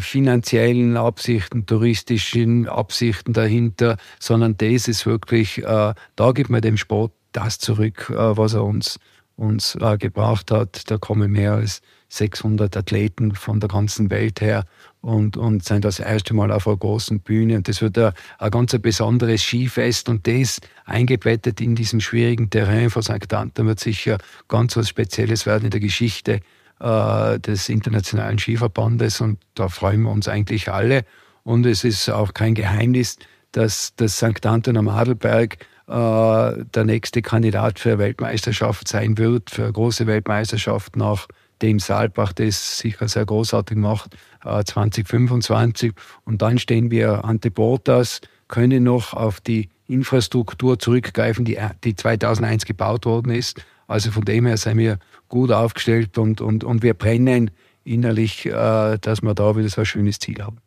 finanziellen 0.00 0.96
Absichten, 0.96 1.66
touristischen 1.66 2.68
Absichten 2.68 3.32
dahinter, 3.32 3.96
sondern 4.20 4.56
das 4.56 4.86
ist 4.86 5.06
wirklich, 5.06 5.60
da 5.66 5.94
gibt 6.32 6.50
man 6.50 6.62
dem 6.62 6.76
Sport 6.76 7.12
das 7.32 7.58
zurück, 7.58 8.10
was 8.14 8.54
er 8.54 8.62
uns, 8.64 9.00
uns 9.36 9.76
gebracht 9.98 10.50
hat. 10.50 10.90
Da 10.90 10.98
kommen 10.98 11.32
mehr 11.32 11.54
als 11.54 11.82
600 12.08 12.76
Athleten 12.76 13.34
von 13.34 13.60
der 13.60 13.68
ganzen 13.68 14.10
Welt 14.10 14.40
her 14.40 14.64
und, 15.00 15.36
und 15.36 15.64
sind 15.64 15.84
das 15.84 15.98
erste 15.98 16.34
Mal 16.34 16.52
auf 16.52 16.66
einer 16.66 16.76
großen 16.76 17.20
Bühne. 17.20 17.56
Und 17.56 17.68
das 17.68 17.82
wird 17.82 17.98
ein, 17.98 18.12
ein 18.38 18.50
ganz 18.50 18.76
besonderes 18.78 19.42
Skifest 19.42 20.08
und 20.08 20.26
das 20.26 20.60
eingebettet 20.84 21.60
in 21.60 21.74
diesem 21.74 22.00
schwierigen 22.00 22.50
Terrain 22.50 22.90
von 22.90 23.02
St. 23.02 23.32
Anton 23.32 23.66
wird 23.66 23.80
sicher 23.80 24.18
ganz 24.48 24.76
was 24.76 24.88
Spezielles 24.88 25.46
werden 25.46 25.64
in 25.64 25.70
der 25.70 25.80
Geschichte 25.80 26.40
äh, 26.80 27.40
des 27.40 27.68
Internationalen 27.68 28.38
Skiverbandes 28.38 29.20
und 29.20 29.38
da 29.54 29.68
freuen 29.68 30.02
wir 30.02 30.10
uns 30.10 30.28
eigentlich 30.28 30.70
alle. 30.70 31.04
Und 31.42 31.66
es 31.66 31.84
ist 31.84 32.08
auch 32.08 32.32
kein 32.32 32.54
Geheimnis, 32.54 33.18
dass 33.52 33.94
das 33.96 34.16
St. 34.16 34.46
Anton 34.46 34.76
am 34.76 34.88
Adelberg 34.88 35.54
äh, 35.54 35.64
der 35.86 36.84
nächste 36.84 37.20
Kandidat 37.20 37.78
für 37.78 37.90
eine 37.90 37.98
Weltmeisterschaft 37.98 38.88
sein 38.88 39.18
wird, 39.18 39.50
für 39.50 39.64
eine 39.64 39.72
große 39.72 40.06
Weltmeisterschaft 40.06 40.96
nach 40.96 41.28
dem 41.62 41.78
Saalbach 41.78 42.32
das 42.32 42.78
sicher 42.78 43.08
sehr 43.08 43.24
großartig 43.24 43.76
macht, 43.76 44.16
2025. 44.42 45.90
Äh, 45.90 45.94
Und 46.24 46.42
dann 46.42 46.58
stehen 46.58 46.90
wir 46.90 47.24
ante 47.24 47.50
Portas, 47.50 48.20
können 48.48 48.84
noch 48.84 49.14
auf 49.14 49.40
die 49.40 49.68
Infrastruktur 49.86 50.78
zurückgreifen, 50.78 51.44
die, 51.44 51.58
die 51.82 51.94
2001 51.94 52.64
gebaut 52.64 53.06
worden 53.06 53.32
ist. 53.32 53.62
Also 53.86 54.10
von 54.10 54.24
dem 54.24 54.46
her 54.46 54.56
sind 54.56 54.78
wir 54.78 54.98
gut 55.28 55.52
aufgestellt 55.52 56.16
und, 56.18 56.40
und, 56.40 56.64
und 56.64 56.82
wir 56.82 56.94
brennen 56.94 57.50
innerlich, 57.84 58.46
äh, 58.46 58.98
dass 58.98 59.22
wir 59.22 59.34
da 59.34 59.56
wieder 59.56 59.68
so 59.68 59.82
ein 59.82 59.86
schönes 59.86 60.18
Ziel 60.18 60.42
haben. 60.42 60.58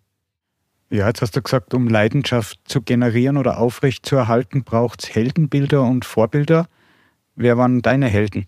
Ja, 0.90 1.08
jetzt 1.08 1.22
hast 1.22 1.36
du 1.36 1.42
gesagt, 1.42 1.74
um 1.74 1.90
Leidenschaft 1.90 2.60
zu 2.66 2.82
generieren 2.82 3.36
oder 3.36 3.60
aufrecht 3.60 4.06
zu 4.06 4.16
erhalten, 4.16 4.64
braucht 4.64 5.04
es 5.04 5.14
Heldenbilder 5.14 5.84
und 5.84 6.06
Vorbilder. 6.06 6.68
Wer 7.36 7.58
waren 7.58 7.82
deine 7.82 8.08
Helden? 8.08 8.48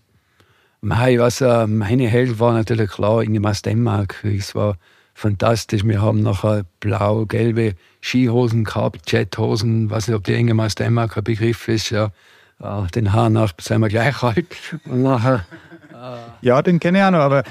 Mei, 0.80 1.18
was, 1.18 1.42
äh, 1.42 1.66
meine 1.66 2.08
Held 2.08 2.40
war 2.40 2.54
natürlich 2.54 2.90
klar 2.90 3.22
Ingemar 3.22 3.54
Stenmark. 3.54 4.24
Es 4.24 4.54
war 4.54 4.78
fantastisch. 5.12 5.84
Wir 5.84 6.00
haben 6.00 6.22
nachher 6.22 6.64
blau-gelbe 6.80 7.74
Skihosen 8.00 8.64
gehabt, 8.64 9.12
Jethosen. 9.12 9.90
Weiß 9.90 10.08
nicht, 10.08 10.16
ob 10.16 10.24
der 10.24 10.38
Ingemar 10.38 10.70
Stenmark 10.70 11.18
ein 11.18 11.24
Begriff 11.24 11.68
ist. 11.68 11.90
Ja, 11.90 12.10
äh, 12.58 12.86
den 12.94 13.12
Haar 13.12 13.28
nach 13.28 13.52
sind 13.60 13.82
wir 13.82 13.88
gleich 13.88 14.22
alt. 14.22 14.56
Und 14.86 15.02
nachher, 15.02 15.44
äh, 15.92 16.46
ja, 16.46 16.62
den 16.62 16.80
kenne 16.80 16.98
ich 16.98 17.04
auch 17.04 17.10
noch, 17.10 17.18
aber 17.18 17.42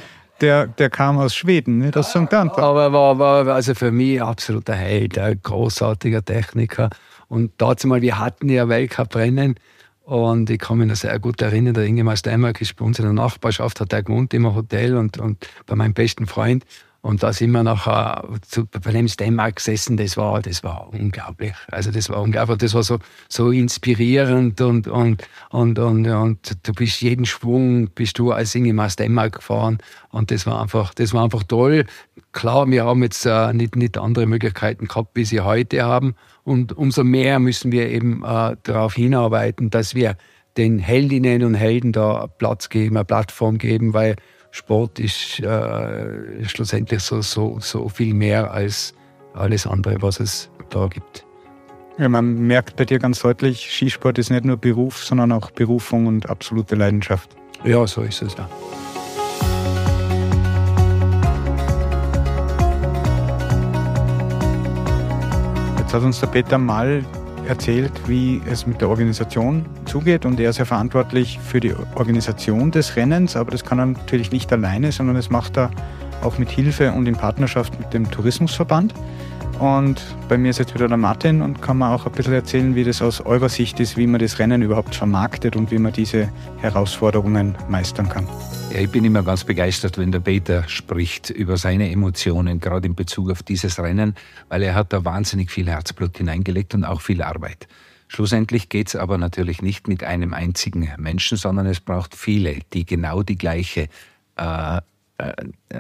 der, 0.41 0.67
der 0.67 0.89
kam 0.89 1.17
aus 1.17 1.35
Schweden, 1.35 1.79
nicht 1.79 1.97
aus 1.97 2.09
St. 2.09 2.33
Anton. 2.33 2.63
Aber 2.63 2.91
war, 2.91 3.19
war 3.19 3.47
also 3.47 3.75
für 3.75 3.91
mich 3.91 4.21
absoluter 4.21 4.75
Held, 4.75 5.17
ein 5.17 5.39
großartiger 5.41 6.23
Techniker. 6.23 6.89
Und 7.27 7.51
dazu 7.57 7.87
mal, 7.87 8.01
wir 8.01 8.17
hatten 8.17 8.49
ja 8.49 8.67
Weltcup-Rennen 8.67 9.55
und 10.03 10.49
ich 10.49 10.57
kann 10.57 10.79
mich 10.79 10.87
noch 10.87 10.95
sehr 10.95 11.19
gut 11.19 11.39
erinnern, 11.41 11.75
der 11.75 11.83
Ingemar 11.83 12.17
Steinmark 12.17 12.59
ist 12.61 12.75
bei 12.75 12.83
uns 12.83 12.97
in 12.97 13.05
der 13.05 13.13
Nachbarschaft, 13.13 13.79
hat 13.79 13.93
er 13.93 14.01
gewohnt 14.01 14.33
im 14.33 14.53
Hotel 14.55 14.97
und, 14.97 15.19
und 15.19 15.47
bei 15.67 15.75
meinem 15.75 15.93
besten 15.93 16.25
Freund. 16.25 16.65
Und 17.01 17.23
da 17.23 17.31
sind 17.31 17.51
wir 17.51 17.63
nachher 17.63 18.27
zu, 18.41 18.65
bei 18.65 18.91
dem 18.91 19.07
Stemmark 19.07 19.55
gesessen, 19.55 19.95
das 19.95 20.17
war, 20.17 20.41
das 20.41 20.63
war 20.63 20.89
unglaublich. 20.91 21.53
Also 21.71 21.91
das 21.91 22.09
war 22.09 22.21
unglaublich, 22.21 22.57
das 22.57 22.73
war 22.73 22.83
so, 22.83 22.99
so 23.29 23.51
inspirierend 23.51 24.59
und, 24.59 24.87
und, 24.87 25.23
und, 25.49 25.79
und, 25.79 26.07
und 26.07 26.67
du 26.67 26.73
bist 26.73 27.01
jeden 27.01 27.25
Schwung, 27.25 27.89
bist 27.91 28.19
du 28.19 28.33
als 28.33 28.53
Ingemar 28.53 28.89
Stemmark 28.89 29.35
gefahren 29.35 29.77
und 30.09 30.29
das 30.31 30.45
war 30.45 30.61
einfach, 30.61 30.93
das 30.93 31.13
war 31.13 31.23
einfach 31.23 31.43
toll. 31.43 31.85
Klar, 32.33 32.69
wir 32.69 32.83
haben 32.83 33.01
jetzt 33.01 33.25
äh, 33.25 33.53
nicht, 33.53 33.77
nicht 33.77 33.97
andere 33.97 34.25
Möglichkeiten 34.25 34.87
gehabt, 34.87 35.11
wie 35.13 35.25
sie 35.25 35.39
heute 35.39 35.83
haben 35.83 36.15
und 36.43 36.77
umso 36.77 37.05
mehr 37.05 37.39
müssen 37.39 37.71
wir 37.71 37.89
eben 37.89 38.23
äh, 38.25 38.57
darauf 38.63 38.95
hinarbeiten, 38.95 39.69
dass 39.69 39.95
wir 39.95 40.17
den 40.57 40.79
Heldinnen 40.79 41.43
und 41.43 41.53
Helden 41.53 41.93
da 41.93 42.27
Platz 42.27 42.67
geben, 42.67 42.97
eine 42.97 43.05
Plattform 43.05 43.57
geben, 43.57 43.93
weil 43.93 44.17
Sport 44.59 44.99
ist 44.99 45.39
äh, 45.39 46.43
schlussendlich 46.43 47.01
so, 47.01 47.21
so, 47.21 47.57
so 47.61 47.87
viel 47.87 48.13
mehr 48.13 48.51
als 48.51 48.93
alles 49.33 49.65
andere, 49.65 50.01
was 50.01 50.19
es 50.19 50.49
da 50.69 50.87
gibt. 50.87 51.25
Ja, 51.97 52.09
man 52.09 52.33
merkt 52.45 52.75
bei 52.75 52.83
dir 52.83 52.99
ganz 52.99 53.21
deutlich, 53.21 53.71
Skisport 53.71 54.17
ist 54.17 54.29
nicht 54.29 54.43
nur 54.43 54.57
Beruf, 54.57 55.03
sondern 55.03 55.31
auch 55.31 55.49
Berufung 55.51 56.07
und 56.07 56.29
absolute 56.29 56.75
Leidenschaft. 56.75 57.29
Ja, 57.63 57.87
so 57.87 58.01
ist 58.01 58.21
es 58.21 58.35
ja. 58.35 58.49
Jetzt 65.77 65.93
hat 65.93 66.03
uns 66.03 66.19
der 66.19 66.27
Peter 66.27 66.57
mal 66.57 67.05
erzählt, 67.49 67.91
wie 68.07 68.41
es 68.49 68.67
mit 68.67 68.79
der 68.79 68.89
Organisation 68.89 69.65
zugeht 69.85 70.25
und 70.25 70.39
er 70.39 70.51
ist 70.51 70.59
ja 70.59 70.65
verantwortlich 70.65 71.39
für 71.39 71.59
die 71.59 71.73
Organisation 71.95 72.71
des 72.71 72.95
Rennens, 72.95 73.35
aber 73.35 73.51
das 73.51 73.65
kann 73.65 73.79
er 73.79 73.87
natürlich 73.87 74.31
nicht 74.31 74.53
alleine, 74.53 74.91
sondern 74.91 75.15
das 75.15 75.29
macht 75.29 75.57
er 75.57 75.71
auch 76.21 76.37
mit 76.37 76.49
Hilfe 76.49 76.91
und 76.91 77.07
in 77.07 77.15
Partnerschaft 77.15 77.79
mit 77.79 77.93
dem 77.93 78.09
Tourismusverband. 78.09 78.93
Und 79.59 80.01
bei 80.29 80.37
mir 80.37 80.51
ist 80.51 80.59
jetzt 80.59 80.73
wieder 80.73 80.87
der 80.87 80.95
Martin 80.95 81.41
und 81.41 81.61
kann 81.61 81.77
man 81.77 81.91
auch 81.91 82.05
ein 82.05 82.13
bisschen 82.13 82.31
erzählen, 82.31 82.75
wie 82.75 82.85
das 82.85 83.01
aus 83.01 83.19
eurer 83.19 83.49
Sicht 83.49 83.81
ist, 83.81 83.97
wie 83.97 84.07
man 84.07 84.21
das 84.21 84.39
Rennen 84.39 84.61
überhaupt 84.61 84.95
vermarktet 84.95 85.57
und 85.57 85.69
wie 85.69 85.77
man 85.77 85.91
diese 85.91 86.31
Herausforderungen 86.59 87.55
meistern 87.67 88.07
kann. 88.07 88.25
Ja, 88.71 88.79
ich 88.79 88.89
bin 88.89 89.03
immer 89.03 89.21
ganz 89.21 89.43
begeistert, 89.43 89.97
wenn 89.97 90.13
der 90.13 90.21
Peter 90.21 90.65
spricht 90.69 91.29
über 91.29 91.57
seine 91.57 91.91
Emotionen, 91.91 92.61
gerade 92.61 92.87
in 92.87 92.95
Bezug 92.95 93.31
auf 93.31 93.43
dieses 93.43 93.77
Rennen, 93.79 94.15
weil 94.47 94.63
er 94.63 94.75
hat 94.75 94.93
da 94.93 95.03
wahnsinnig 95.03 95.51
viel 95.51 95.67
Herzblut 95.67 96.17
hineingelegt 96.17 96.73
und 96.73 96.85
auch 96.85 97.01
viel 97.01 97.21
Arbeit. 97.21 97.67
Schlussendlich 98.07 98.69
geht 98.69 98.87
es 98.87 98.95
aber 98.95 99.17
natürlich 99.17 99.61
nicht 99.61 99.89
mit 99.89 100.05
einem 100.05 100.33
einzigen 100.33 100.89
Menschen, 100.97 101.37
sondern 101.37 101.65
es 101.65 101.81
braucht 101.81 102.15
viele, 102.15 102.59
die 102.71 102.85
genau 102.85 103.23
die 103.23 103.37
gleiche 103.37 103.89
äh, 104.37 104.77
äh 105.17 105.33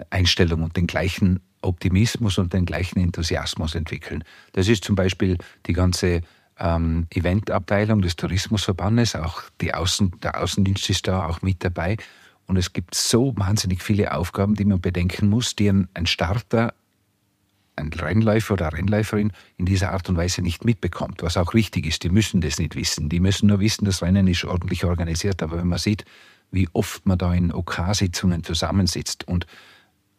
Einstellung 0.09 0.63
und 0.63 0.75
den 0.75 0.85
gleichen 0.85 1.39
Optimismus 1.61 2.37
und 2.37 2.53
den 2.53 2.65
gleichen 2.65 2.99
Enthusiasmus 2.99 3.75
entwickeln. 3.75 4.23
Das 4.53 4.67
ist 4.67 4.83
zum 4.83 4.95
Beispiel 4.95 5.37
die 5.65 5.73
ganze 5.73 6.21
ähm, 6.59 7.07
Eventabteilung 7.09 8.01
des 8.01 8.15
Tourismusverbandes, 8.15 9.15
auch 9.15 9.43
die 9.61 9.73
Außen, 9.73 10.19
der 10.21 10.41
Außendienst 10.41 10.89
ist 10.89 11.07
da 11.07 11.25
auch 11.25 11.41
mit 11.41 11.63
dabei. 11.63 11.97
Und 12.47 12.57
es 12.57 12.73
gibt 12.73 12.95
so 12.95 13.33
wahnsinnig 13.37 13.83
viele 13.83 14.13
Aufgaben, 14.13 14.55
die 14.55 14.65
man 14.65 14.81
bedenken 14.81 15.29
muss, 15.29 15.55
die 15.55 15.69
ein, 15.69 15.87
ein 15.93 16.07
Starter, 16.07 16.73
ein 17.75 17.93
Rennläufer 17.93 18.55
oder 18.55 18.73
Rennläuferin 18.73 19.31
in 19.57 19.65
dieser 19.65 19.91
Art 19.91 20.09
und 20.09 20.17
Weise 20.17 20.41
nicht 20.41 20.65
mitbekommt, 20.65 21.21
was 21.23 21.37
auch 21.37 21.53
richtig 21.53 21.85
ist. 21.85 22.03
Die 22.03 22.09
müssen 22.09 22.41
das 22.41 22.59
nicht 22.59 22.75
wissen. 22.75 23.07
Die 23.07 23.19
müssen 23.19 23.47
nur 23.47 23.59
wissen, 23.59 23.85
das 23.85 24.01
Rennen 24.01 24.27
ist 24.27 24.43
ordentlich 24.43 24.83
organisiert. 24.83 25.41
Aber 25.43 25.57
wenn 25.57 25.67
man 25.67 25.79
sieht, 25.79 26.05
wie 26.51 26.67
oft 26.73 27.05
man 27.05 27.17
da 27.17 27.33
in 27.33 27.53
OK-Sitzungen 27.53 28.43
zusammensitzt 28.43 29.27
und 29.27 29.45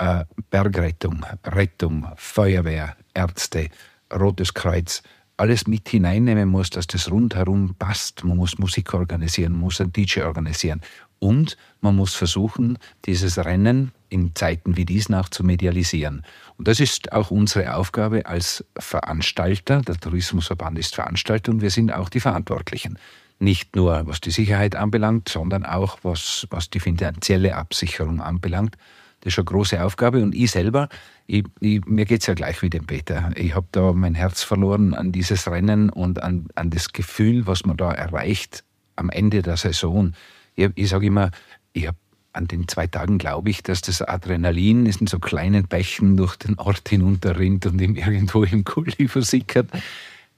äh, 0.01 0.25
Bergrettung, 0.49 1.25
Rettung, 1.45 2.07
Feuerwehr, 2.17 2.97
Ärzte, 3.15 3.69
Rotes 4.13 4.55
Kreuz, 4.55 5.03
alles 5.37 5.67
mit 5.67 5.89
hineinnehmen 5.89 6.49
muss, 6.49 6.71
dass 6.71 6.87
das 6.87 7.11
rundherum 7.11 7.75
passt. 7.79 8.25
Man 8.25 8.37
muss 8.37 8.59
Musik 8.59 8.93
organisieren, 8.95 9.53
man 9.53 9.63
muss 9.63 9.81
ein 9.81 9.93
DJ 9.93 10.23
organisieren. 10.23 10.81
Und 11.19 11.59
man 11.83 11.97
muss 11.97 12.15
versuchen, 12.15 12.79
dieses 13.05 13.39
Rennen 13.39 13.93
in 14.09 14.35
Zeiten 14.35 14.77
wie 14.77 14.87
diesen 14.87 15.15
auch 15.15 15.29
zu 15.29 15.45
medialisieren. 15.45 16.25
Und 16.57 16.67
das 16.67 16.81
ist 16.81 17.13
auch 17.13 17.31
unsere 17.31 17.75
Aufgabe 17.75 18.25
als 18.25 18.65
Veranstalter. 18.79 19.83
Der 19.83 19.97
Tourismusverband 19.97 20.79
ist 20.79 20.95
Veranstalter 20.95 21.53
und 21.53 21.61
wir 21.61 21.71
sind 21.71 21.93
auch 21.93 22.09
die 22.09 22.21
Verantwortlichen. 22.21 22.99
Nicht 23.39 23.77
nur 23.77 24.07
was 24.07 24.21
die 24.21 24.31
Sicherheit 24.31 24.77
anbelangt, 24.77 25.29
sondern 25.29 25.65
auch 25.65 25.99
was, 26.03 26.47
was 26.51 26.71
die 26.71 26.81
finanzielle 26.81 27.55
Absicherung 27.55 28.21
anbelangt. 28.21 28.77
Das 29.21 29.35
ist 29.35 29.39
eine 29.39 29.45
große 29.45 29.83
Aufgabe. 29.83 30.23
Und 30.23 30.35
ich 30.35 30.51
selber, 30.51 30.89
ich, 31.27 31.45
ich, 31.61 31.85
mir 31.85 32.07
geht's 32.07 32.27
ja 32.27 32.35
gleich 32.35 32.63
wie 32.63 32.71
dem 32.71 32.87
Peter. 32.87 33.31
Ich 33.37 33.55
habe 33.55 33.67
da 33.73 33.93
mein 33.93 34.15
Herz 34.15 34.43
verloren 34.43 34.95
an 34.95 35.13
dieses 35.13 35.47
Rennen 35.49 35.91
und 35.91 36.23
an, 36.23 36.49
an 36.55 36.71
das 36.71 36.93
Gefühl, 36.93 37.47
was 37.47 37.65
man 37.65 37.77
da 37.77 37.93
erreicht 37.93 38.65
am 38.97 39.11
Ende 39.11 39.43
der 39.43 39.57
Saison 39.57 40.15
ich, 40.61 40.71
ich 40.75 40.89
sage 40.89 41.07
immer, 41.07 41.31
ich 41.73 41.87
habe 41.87 41.97
an 42.33 42.47
den 42.47 42.69
zwei 42.69 42.87
Tagen 42.87 43.19
glaube 43.19 43.51
ich, 43.51 43.63
dass 43.63 43.81
das 43.81 44.03
Adrenalin 44.03 44.87
in 44.87 45.07
so 45.07 45.19
kleinen 45.19 45.67
Bächen 45.67 46.17
durch 46.17 46.37
den 46.37 46.59
Ort 46.59 46.89
hinunterrinnt 46.89 47.67
und 47.67 47.81
ihm 47.81 47.97
irgendwo 47.97 48.45
im 48.45 48.65
Kuli 48.65 49.09
versickert. 49.09 49.69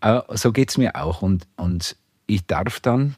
Aber 0.01 0.37
so 0.37 0.53
geht 0.53 0.71
es 0.71 0.79
mir 0.79 0.97
auch. 0.97 1.23
Und, 1.23 1.47
und 1.57 1.97
ich 2.27 2.47
darf 2.47 2.81
dann 2.81 3.15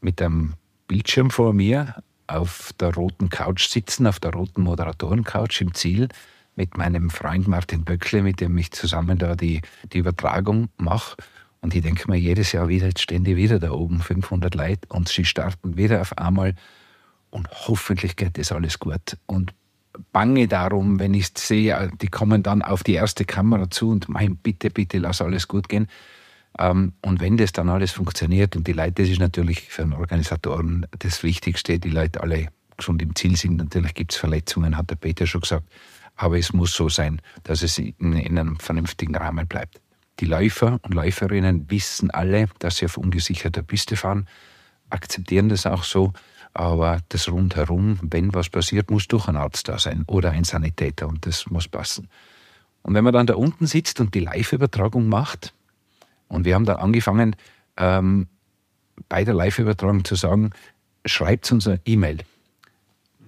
mit 0.00 0.22
einem 0.22 0.54
Bildschirm 0.86 1.30
vor 1.30 1.52
mir 1.52 2.02
auf 2.28 2.72
der 2.78 2.94
roten 2.94 3.28
Couch 3.28 3.68
sitzen, 3.68 4.06
auf 4.06 4.20
der 4.20 4.32
roten 4.32 4.62
Moderatorencouch 4.62 5.60
im 5.60 5.74
Ziel, 5.74 6.08
mit 6.54 6.76
meinem 6.76 7.10
Freund 7.10 7.48
Martin 7.48 7.84
Böckle, 7.84 8.22
mit 8.22 8.40
dem 8.40 8.56
ich 8.58 8.72
zusammen 8.72 9.18
da 9.18 9.34
die, 9.34 9.62
die 9.92 9.98
Übertragung 9.98 10.68
mache. 10.76 11.16
Und 11.60 11.74
ich 11.74 11.82
denke 11.82 12.10
mir 12.10 12.16
jedes 12.16 12.52
Jahr 12.52 12.68
wieder, 12.68 12.86
jetzt 12.86 13.02
stehen 13.02 13.24
die 13.24 13.36
wieder 13.36 13.58
da 13.58 13.72
oben, 13.72 14.00
500 14.00 14.54
Leute, 14.54 14.88
und 14.88 15.08
sie 15.08 15.24
starten 15.24 15.76
wieder 15.76 16.00
auf 16.00 16.16
einmal 16.18 16.54
und 17.30 17.48
hoffentlich 17.50 18.16
geht 18.16 18.38
das 18.38 18.52
alles 18.52 18.78
gut. 18.78 19.16
Und 19.26 19.54
bange 20.12 20.48
darum, 20.48 20.98
wenn 20.98 21.14
ich 21.14 21.30
sehe, 21.36 21.90
die 22.00 22.08
kommen 22.08 22.42
dann 22.42 22.62
auf 22.62 22.82
die 22.82 22.94
erste 22.94 23.24
Kamera 23.24 23.70
zu 23.70 23.90
und 23.90 24.08
mein, 24.08 24.36
bitte, 24.36 24.70
bitte, 24.70 24.98
lass 24.98 25.20
alles 25.20 25.48
gut 25.48 25.68
gehen. 25.68 25.88
Ähm, 26.58 26.92
und 27.02 27.20
wenn 27.20 27.36
das 27.36 27.52
dann 27.52 27.68
alles 27.68 27.92
funktioniert 27.92 28.56
und 28.56 28.66
die 28.66 28.72
Leute, 28.72 29.02
das 29.02 29.08
ist 29.08 29.20
natürlich 29.20 29.62
für 29.62 29.82
den 29.82 29.92
Organisatoren 29.92 30.86
das 30.98 31.22
Wichtigste, 31.22 31.78
die 31.78 31.90
Leute 31.90 32.20
alle 32.22 32.48
schon 32.78 32.98
im 33.00 33.14
Ziel 33.14 33.36
sind. 33.36 33.56
Natürlich 33.56 33.94
gibt 33.94 34.12
es 34.12 34.18
Verletzungen, 34.18 34.76
hat 34.76 34.90
der 34.90 34.96
Peter 34.96 35.26
schon 35.26 35.40
gesagt. 35.40 35.66
Aber 36.16 36.38
es 36.38 36.52
muss 36.52 36.74
so 36.74 36.88
sein, 36.88 37.20
dass 37.44 37.62
es 37.62 37.78
in, 37.78 37.94
in 37.98 38.38
einem 38.38 38.58
vernünftigen 38.58 39.16
Rahmen 39.16 39.46
bleibt. 39.46 39.80
Die 40.20 40.24
Läufer 40.24 40.80
und 40.82 40.94
Läuferinnen 40.94 41.70
wissen 41.70 42.10
alle, 42.10 42.48
dass 42.58 42.78
sie 42.78 42.86
auf 42.86 42.96
ungesicherter 42.96 43.62
Piste 43.62 43.96
fahren, 43.96 44.26
akzeptieren 44.90 45.48
das 45.48 45.66
auch 45.66 45.84
so. 45.84 46.12
Aber 46.54 46.98
das 47.10 47.28
rundherum, 47.30 48.00
wenn 48.02 48.34
was 48.34 48.48
passiert, 48.48 48.90
muss 48.90 49.06
doch 49.06 49.28
ein 49.28 49.36
Arzt 49.36 49.68
da 49.68 49.78
sein 49.78 50.02
oder 50.08 50.32
ein 50.32 50.44
Sanitäter 50.44 51.06
und 51.06 51.24
das 51.24 51.48
muss 51.50 51.68
passen. 51.68 52.08
Und 52.82 52.94
wenn 52.94 53.04
man 53.04 53.12
dann 53.12 53.26
da 53.26 53.34
unten 53.34 53.66
sitzt 53.66 54.00
und 54.00 54.14
die 54.14 54.20
Live-Übertragung 54.20 55.08
macht, 55.08 55.54
und 56.28 56.44
wir 56.44 56.54
haben 56.54 56.64
da 56.64 56.76
angefangen, 56.76 57.36
ähm, 57.76 58.28
bei 59.08 59.24
der 59.24 59.34
Live-Übertragung 59.34 60.04
zu 60.04 60.14
sagen, 60.14 60.50
schreibt 61.04 61.50
uns 61.52 61.66
eine 61.66 61.80
E-Mail, 61.84 62.18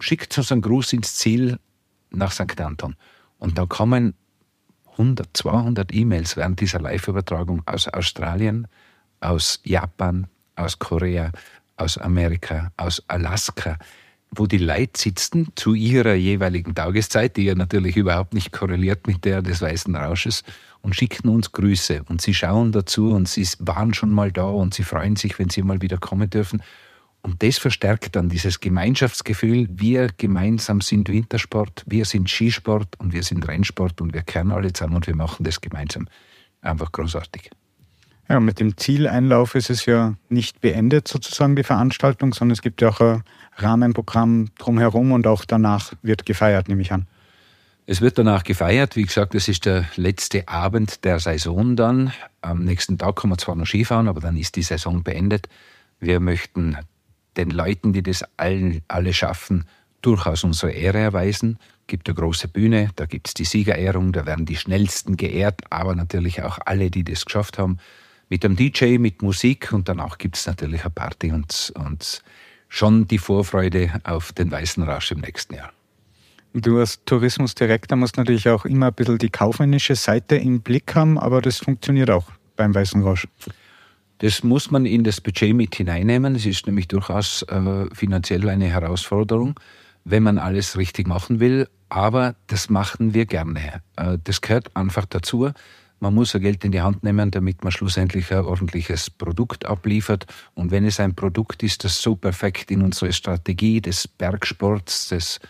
schickt 0.00 0.36
uns 0.36 0.52
einen 0.52 0.62
Gruß 0.62 0.92
ins 0.92 1.14
Ziel 1.16 1.58
nach 2.10 2.32
St. 2.32 2.60
Anton. 2.60 2.96
Und 3.38 3.58
da 3.58 3.66
kommen 3.66 4.14
100, 4.92 5.28
200 5.32 5.94
E-Mails 5.94 6.36
während 6.36 6.60
dieser 6.60 6.80
Live-Übertragung 6.80 7.62
aus 7.66 7.88
Australien, 7.88 8.66
aus 9.20 9.60
Japan, 9.64 10.26
aus 10.56 10.78
Korea, 10.78 11.30
aus 11.76 11.96
Amerika, 11.96 12.72
aus 12.76 13.02
Alaska, 13.08 13.78
wo 14.32 14.46
die 14.46 14.58
Leute 14.58 15.00
sitzen 15.00 15.48
zu 15.56 15.74
ihrer 15.74 16.14
jeweiligen 16.14 16.74
Tageszeit, 16.74 17.36
die 17.36 17.44
ja 17.44 17.54
natürlich 17.54 17.96
überhaupt 17.96 18.34
nicht 18.34 18.52
korreliert 18.52 19.06
mit 19.06 19.24
der 19.24 19.42
des 19.42 19.62
Weißen 19.62 19.94
Rausches, 19.96 20.44
und 20.82 20.94
schicken 20.94 21.28
uns 21.28 21.52
Grüße. 21.52 22.02
Und 22.08 22.20
sie 22.20 22.34
schauen 22.34 22.72
dazu 22.72 23.10
und 23.10 23.28
sie 23.28 23.46
waren 23.58 23.94
schon 23.94 24.10
mal 24.10 24.32
da 24.32 24.44
und 24.44 24.74
sie 24.74 24.82
freuen 24.82 25.16
sich, 25.16 25.38
wenn 25.38 25.50
sie 25.50 25.62
mal 25.62 25.82
wieder 25.82 25.98
kommen 25.98 26.28
dürfen. 26.30 26.62
Und 27.22 27.42
das 27.42 27.58
verstärkt 27.58 28.16
dann 28.16 28.30
dieses 28.30 28.60
Gemeinschaftsgefühl, 28.60 29.68
wir 29.70 30.08
gemeinsam 30.16 30.80
sind 30.80 31.08
Wintersport, 31.10 31.84
wir 31.86 32.06
sind 32.06 32.30
Skisport 32.30 32.98
und 32.98 33.12
wir 33.12 33.22
sind 33.22 33.46
Rennsport 33.46 34.00
und 34.00 34.14
wir 34.14 34.22
kehren 34.22 34.52
alle 34.52 34.72
zusammen 34.72 34.96
und 34.96 35.06
wir 35.06 35.16
machen 35.16 35.44
das 35.44 35.60
gemeinsam. 35.60 36.08
Einfach 36.62 36.90
großartig. 36.92 37.50
Ja, 38.28 38.38
mit 38.38 38.60
dem 38.60 38.76
Zieleinlauf 38.76 39.54
ist 39.54 39.70
es 39.70 39.86
ja 39.86 40.14
nicht 40.28 40.60
beendet 40.60 41.08
sozusagen 41.08 41.56
die 41.56 41.64
Veranstaltung, 41.64 42.32
sondern 42.32 42.52
es 42.52 42.62
gibt 42.62 42.80
ja 42.80 42.90
auch 42.90 43.00
ein 43.00 43.22
Rahmenprogramm 43.56 44.50
drumherum 44.56 45.12
und 45.12 45.26
auch 45.26 45.44
danach 45.44 45.92
wird 46.02 46.24
gefeiert, 46.24 46.68
nehme 46.68 46.80
ich 46.80 46.92
an. 46.92 47.06
Es 47.86 48.00
wird 48.00 48.18
danach 48.18 48.44
gefeiert. 48.44 48.96
Wie 48.96 49.04
gesagt, 49.04 49.34
es 49.34 49.48
ist 49.48 49.64
der 49.64 49.84
letzte 49.96 50.46
Abend 50.48 51.04
der 51.04 51.18
Saison 51.18 51.76
dann. 51.76 52.12
Am 52.40 52.64
nächsten 52.64 52.98
Tag 52.98 53.16
kann 53.16 53.30
man 53.30 53.38
zwar 53.38 53.56
noch 53.56 53.66
Skifahren, 53.66 54.08
aber 54.08 54.20
dann 54.20 54.36
ist 54.36 54.56
die 54.56 54.62
Saison 54.62 55.02
beendet. 55.02 55.48
Wir 55.98 56.20
möchten 56.20 56.76
den 57.36 57.50
Leuten, 57.50 57.92
die 57.92 58.02
das 58.02 58.24
allen, 58.36 58.82
alle 58.88 59.12
schaffen, 59.12 59.64
durchaus 60.02 60.44
unsere 60.44 60.72
Ehre 60.72 60.98
erweisen. 60.98 61.58
Gibt 61.86 62.08
eine 62.08 62.14
große 62.14 62.48
Bühne, 62.48 62.90
da 62.96 63.06
gibt 63.06 63.28
es 63.28 63.34
die 63.34 63.44
Siegerehrung, 63.44 64.12
da 64.12 64.24
werden 64.26 64.46
die 64.46 64.56
Schnellsten 64.56 65.16
geehrt, 65.16 65.62
aber 65.70 65.94
natürlich 65.94 66.42
auch 66.42 66.58
alle, 66.64 66.90
die 66.90 67.04
das 67.04 67.24
geschafft 67.24 67.58
haben. 67.58 67.78
Mit 68.28 68.44
einem 68.44 68.54
DJ, 68.54 68.98
mit 68.98 69.22
Musik 69.22 69.72
und 69.72 69.88
danach 69.88 70.18
gibt 70.18 70.36
es 70.36 70.46
natürlich 70.46 70.82
eine 70.82 70.90
Party 70.90 71.32
und, 71.32 71.72
und 71.76 72.22
schon 72.68 73.08
die 73.08 73.18
Vorfreude 73.18 74.00
auf 74.04 74.32
den 74.32 74.50
Weißen 74.50 74.84
Rausch 74.84 75.10
im 75.10 75.20
nächsten 75.20 75.54
Jahr. 75.54 75.72
Du 76.52 76.78
als 76.78 77.04
Tourismusdirektor 77.04 77.96
musst 77.96 78.16
natürlich 78.16 78.48
auch 78.48 78.64
immer 78.64 78.88
ein 78.88 78.94
bisschen 78.94 79.18
die 79.18 79.30
kaufmännische 79.30 79.94
Seite 79.94 80.34
im 80.36 80.62
Blick 80.62 80.94
haben, 80.96 81.16
aber 81.16 81.40
das 81.40 81.58
funktioniert 81.58 82.10
auch 82.10 82.26
beim 82.56 82.74
Weißen 82.74 83.02
Rausch. 83.02 83.28
Das 84.18 84.42
muss 84.42 84.70
man 84.70 84.84
in 84.84 85.04
das 85.04 85.20
Budget 85.20 85.54
mit 85.54 85.76
hineinnehmen. 85.76 86.34
Es 86.34 86.44
ist 86.44 86.66
nämlich 86.66 86.88
durchaus 86.88 87.42
äh, 87.42 87.86
finanziell 87.94 88.48
eine 88.48 88.66
Herausforderung, 88.66 89.58
wenn 90.04 90.24
man 90.24 90.38
alles 90.38 90.76
richtig 90.76 91.06
machen 91.06 91.38
will. 91.38 91.68
Aber 91.88 92.34
das 92.48 92.68
machen 92.68 93.14
wir 93.14 93.26
gerne. 93.26 93.80
Äh, 93.96 94.18
das 94.22 94.40
gehört 94.40 94.76
einfach 94.76 95.06
dazu. 95.06 95.50
Man 96.00 96.14
muss 96.14 96.32
ja 96.32 96.40
Geld 96.40 96.64
in 96.64 96.72
die 96.72 96.80
Hand 96.80 97.04
nehmen, 97.04 97.30
damit 97.30 97.62
man 97.62 97.72
schlussendlich 97.72 98.32
ein 98.32 98.44
ordentliches 98.44 99.08
Produkt 99.08 99.66
abliefert. 99.66 100.26
Und 100.54 100.70
wenn 100.70 100.84
es 100.84 100.98
ein 100.98 101.14
Produkt 101.14 101.62
ist, 101.62 101.84
das 101.84 102.02
so 102.02 102.16
perfekt 102.16 102.70
in 102.70 102.82
unsere 102.82 103.12
Strategie 103.12 103.80
des 103.80 104.08
Bergsports, 104.08 105.08
des 105.08 105.40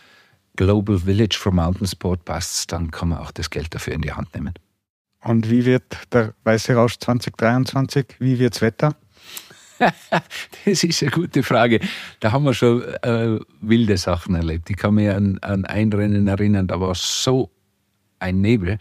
Global 0.60 0.98
Village 0.98 1.38
for 1.38 1.52
Mountain 1.52 1.86
Sport 1.86 2.26
passt, 2.26 2.70
dann 2.70 2.90
kann 2.90 3.08
man 3.08 3.20
auch 3.20 3.30
das 3.30 3.48
Geld 3.48 3.74
dafür 3.74 3.94
in 3.94 4.02
die 4.02 4.12
Hand 4.12 4.34
nehmen. 4.34 4.52
Und 5.24 5.48
wie 5.48 5.64
wird 5.64 5.84
der 6.12 6.34
Weiße 6.44 6.74
Rausch 6.74 6.98
2023? 6.98 8.16
Wie 8.18 8.38
wird's 8.38 8.60
Wetter? 8.60 8.94
das 9.78 10.84
ist 10.84 11.02
eine 11.02 11.12
gute 11.12 11.42
Frage. 11.42 11.80
Da 12.20 12.32
haben 12.32 12.44
wir 12.44 12.52
schon 12.52 12.82
äh, 12.82 13.38
wilde 13.62 13.96
Sachen 13.96 14.34
erlebt. 14.34 14.68
Ich 14.68 14.76
kann 14.76 14.96
mich 14.96 15.08
an, 15.08 15.38
an 15.38 15.64
ein 15.64 15.90
Rennen 15.94 16.28
erinnern, 16.28 16.66
da 16.66 16.78
war 16.78 16.94
so 16.94 17.50
ein 18.18 18.42
Nebel, 18.42 18.78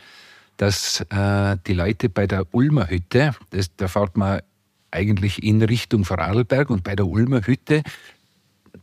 dass 0.57 0.99
äh, 1.11 1.55
die 1.65 1.75
Leute 1.75 2.09
bei 2.09 2.27
der 2.27 2.43
Ulmer 2.51 2.89
Hütte, 2.89 3.35
das, 3.51 3.73
da 3.77 3.87
fährt 3.87 4.17
man 4.17 4.41
eigentlich 4.91 5.41
in 5.41 5.61
Richtung 5.61 6.03
Vorarlberg 6.03 6.71
und 6.71 6.83
bei 6.83 6.97
der 6.97 7.07
Ulmer 7.07 7.47
Hütte 7.47 7.83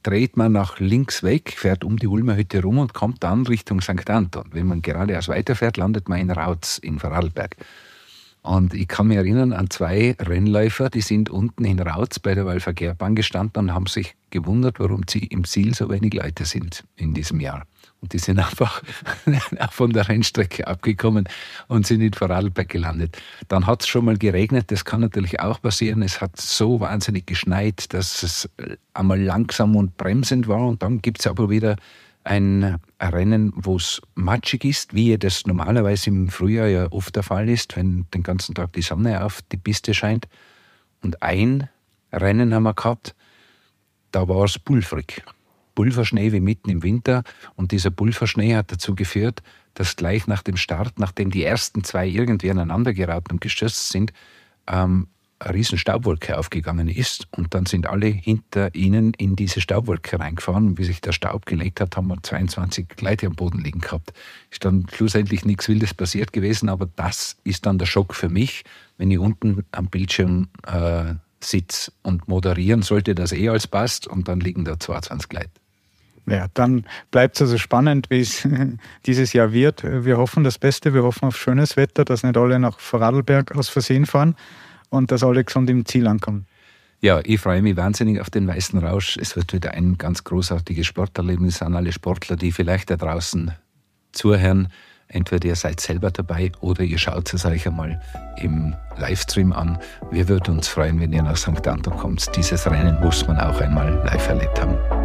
dreht 0.02 0.36
man 0.36 0.52
nach 0.52 0.78
links 0.80 1.22
weg, 1.22 1.52
fährt 1.56 1.84
um 1.84 1.96
die 1.98 2.06
Ulmer 2.06 2.36
Hütte 2.36 2.62
rum 2.62 2.78
und 2.78 2.94
kommt 2.94 3.22
dann 3.22 3.46
Richtung 3.46 3.80
St. 3.80 4.08
Anton. 4.10 4.44
Wenn 4.52 4.66
man 4.66 4.82
geradeaus 4.82 5.28
weiterfährt, 5.28 5.76
landet 5.76 6.08
man 6.08 6.20
in 6.20 6.30
Rautz 6.30 6.78
in 6.78 6.98
Vorarlberg. 6.98 7.56
Und 8.42 8.74
ich 8.74 8.86
kann 8.86 9.08
mich 9.08 9.16
erinnern 9.16 9.52
an 9.52 9.70
zwei 9.70 10.14
Rennläufer, 10.20 10.88
die 10.88 11.00
sind 11.00 11.30
unten 11.30 11.64
in 11.64 11.80
Rautz 11.80 12.20
bei 12.20 12.34
der 12.34 12.46
Wallverkehrbahn 12.46 13.16
gestanden 13.16 13.64
und 13.64 13.74
haben 13.74 13.86
sich 13.86 14.14
gewundert, 14.30 14.78
warum 14.78 15.02
sie 15.08 15.24
im 15.24 15.42
Ziel 15.42 15.74
so 15.74 15.90
wenig 15.90 16.14
Leute 16.14 16.44
sind 16.44 16.84
in 16.94 17.12
diesem 17.12 17.40
Jahr. 17.40 17.66
Und 18.02 18.12
die 18.12 18.18
sind 18.18 18.38
einfach 18.38 18.82
von 19.70 19.92
der 19.92 20.08
Rennstrecke 20.08 20.66
abgekommen 20.66 21.28
und 21.68 21.86
sind 21.86 22.02
in 22.02 22.12
Vorarlberg 22.12 22.68
gelandet. 22.68 23.16
Dann 23.48 23.66
hat 23.66 23.82
es 23.82 23.88
schon 23.88 24.04
mal 24.04 24.18
geregnet, 24.18 24.70
das 24.70 24.84
kann 24.84 25.00
natürlich 25.00 25.40
auch 25.40 25.60
passieren. 25.60 26.02
Es 26.02 26.20
hat 26.20 26.38
so 26.38 26.80
wahnsinnig 26.80 27.26
geschneit, 27.26 27.92
dass 27.94 28.22
es 28.22 28.48
einmal 28.92 29.20
langsam 29.20 29.76
und 29.76 29.96
bremsend 29.96 30.46
war. 30.46 30.66
Und 30.66 30.82
dann 30.82 31.00
gibt 31.00 31.20
es 31.20 31.26
aber 31.26 31.48
wieder 31.48 31.76
ein 32.26 32.78
Rennen, 33.00 33.52
wo 33.54 33.76
es 33.76 34.02
matschig 34.14 34.64
ist, 34.64 34.94
wie 34.94 35.16
das 35.16 35.46
normalerweise 35.46 36.10
im 36.10 36.28
Frühjahr 36.28 36.66
ja 36.66 36.92
oft 36.92 37.14
der 37.14 37.22
Fall 37.22 37.48
ist, 37.48 37.76
wenn 37.76 38.06
den 38.12 38.22
ganzen 38.22 38.54
Tag 38.54 38.72
die 38.72 38.82
Sonne 38.82 39.24
auf 39.24 39.42
die 39.52 39.56
Piste 39.56 39.94
scheint. 39.94 40.26
Und 41.02 41.22
ein 41.22 41.68
Rennen 42.12 42.52
haben 42.52 42.64
wir 42.64 42.74
gehabt, 42.74 43.14
da 44.10 44.28
war 44.28 44.44
es 44.44 44.58
pulverig. 44.58 45.22
Pulverschnee 45.76 46.32
wie 46.32 46.40
mitten 46.40 46.70
im 46.70 46.82
Winter. 46.82 47.22
Und 47.54 47.70
dieser 47.70 47.90
Pulverschnee 47.90 48.56
hat 48.56 48.72
dazu 48.72 48.96
geführt, 48.96 49.44
dass 49.74 49.94
gleich 49.94 50.26
nach 50.26 50.42
dem 50.42 50.56
Start, 50.56 50.98
nachdem 50.98 51.30
die 51.30 51.44
ersten 51.44 51.84
zwei 51.84 52.08
irgendwie 52.08 52.50
aneinander 52.50 52.92
geraten 52.92 53.32
und 53.32 53.40
gestürzt 53.40 53.90
sind, 53.90 54.12
ähm, 54.66 55.06
eine 55.38 55.54
riesen 55.54 55.76
Staubwolke 55.76 56.38
aufgegangen 56.38 56.88
ist 56.88 57.28
und 57.30 57.52
dann 57.52 57.66
sind 57.66 57.86
alle 57.86 58.06
hinter 58.06 58.74
ihnen 58.74 59.12
in 59.18 59.36
diese 59.36 59.60
Staubwolke 59.60 60.18
reingefahren 60.18 60.78
wie 60.78 60.84
sich 60.84 61.02
der 61.02 61.12
Staub 61.12 61.44
gelegt 61.44 61.80
hat, 61.80 61.96
haben 61.96 62.08
wir 62.08 62.22
22 62.22 62.86
Leute 63.00 63.26
am 63.26 63.34
Boden 63.34 63.62
liegen 63.62 63.80
gehabt. 63.80 64.14
Ist 64.50 64.64
dann 64.64 64.86
schlussendlich 64.92 65.44
nichts 65.44 65.68
Wildes 65.68 65.92
passiert 65.92 66.32
gewesen, 66.32 66.70
aber 66.70 66.88
das 66.96 67.36
ist 67.44 67.66
dann 67.66 67.78
der 67.78 67.86
Schock 67.86 68.14
für 68.14 68.30
mich, 68.30 68.64
wenn 68.96 69.10
ich 69.10 69.18
unten 69.18 69.64
am 69.72 69.88
Bildschirm 69.88 70.48
äh, 70.66 71.14
sitze 71.44 71.92
und 72.02 72.28
moderieren 72.28 72.80
sollte 72.80 73.14
das 73.14 73.32
eh 73.32 73.50
als 73.50 73.66
passt 73.66 74.06
und 74.06 74.28
dann 74.28 74.40
liegen 74.40 74.64
da 74.64 74.80
22 74.80 75.32
Leute. 75.34 75.50
Ja, 76.28 76.46
dann 76.54 76.84
bleibt 77.10 77.36
es 77.36 77.42
also 77.42 77.58
spannend, 77.58 78.10
wie 78.10 78.20
es 78.20 78.46
dieses 79.06 79.32
Jahr 79.32 79.52
wird. 79.52 79.84
Wir 79.84 80.18
hoffen 80.18 80.42
das 80.42 80.58
Beste, 80.58 80.92
wir 80.92 81.04
hoffen 81.04 81.26
auf 81.26 81.36
schönes 81.36 81.76
Wetter, 81.76 82.04
dass 82.04 82.24
nicht 82.24 82.36
alle 82.36 82.58
nach 82.58 82.80
Vorarlberg 82.80 83.54
aus 83.54 83.68
Versehen 83.68 84.06
fahren 84.06 84.34
und 84.90 85.12
dass 85.12 85.22
alle 85.22 85.44
gesund 85.44 85.70
im 85.70 85.86
Ziel 85.86 86.06
ankommen. 86.06 86.46
Ja, 87.00 87.20
ich 87.22 87.40
freue 87.40 87.62
mich 87.62 87.76
wahnsinnig 87.76 88.20
auf 88.20 88.30
den 88.30 88.48
Weißen 88.48 88.78
Rausch. 88.78 89.16
Es 89.18 89.36
wird 89.36 89.52
wieder 89.52 89.72
ein 89.72 89.98
ganz 89.98 90.24
großartiges 90.24 90.86
Sporterlebnis 90.86 91.62
an 91.62 91.76
alle 91.76 91.92
Sportler, 91.92 92.36
die 92.36 92.50
vielleicht 92.50 92.90
da 92.90 92.96
draußen 92.96 93.52
zuhören. 94.12 94.68
Entweder 95.08 95.46
ihr 95.46 95.56
seid 95.56 95.78
selber 95.78 96.10
dabei 96.10 96.50
oder 96.60 96.82
ihr 96.82 96.98
schaut 96.98 97.32
es 97.32 97.44
euch 97.44 97.66
einmal 97.66 98.00
im 98.38 98.74
Livestream 98.96 99.52
an. 99.52 99.78
Wir 100.10 100.28
würden 100.28 100.56
uns 100.56 100.66
freuen, 100.66 100.98
wenn 100.98 101.12
ihr 101.12 101.22
nach 101.22 101.36
St. 101.36 101.66
Anton 101.68 101.96
kommt. 101.96 102.34
Dieses 102.34 102.68
Rennen 102.68 102.98
muss 103.00 103.26
man 103.28 103.38
auch 103.38 103.60
einmal 103.60 104.02
live 104.04 104.28
erlebt 104.28 104.60
haben. 104.60 104.95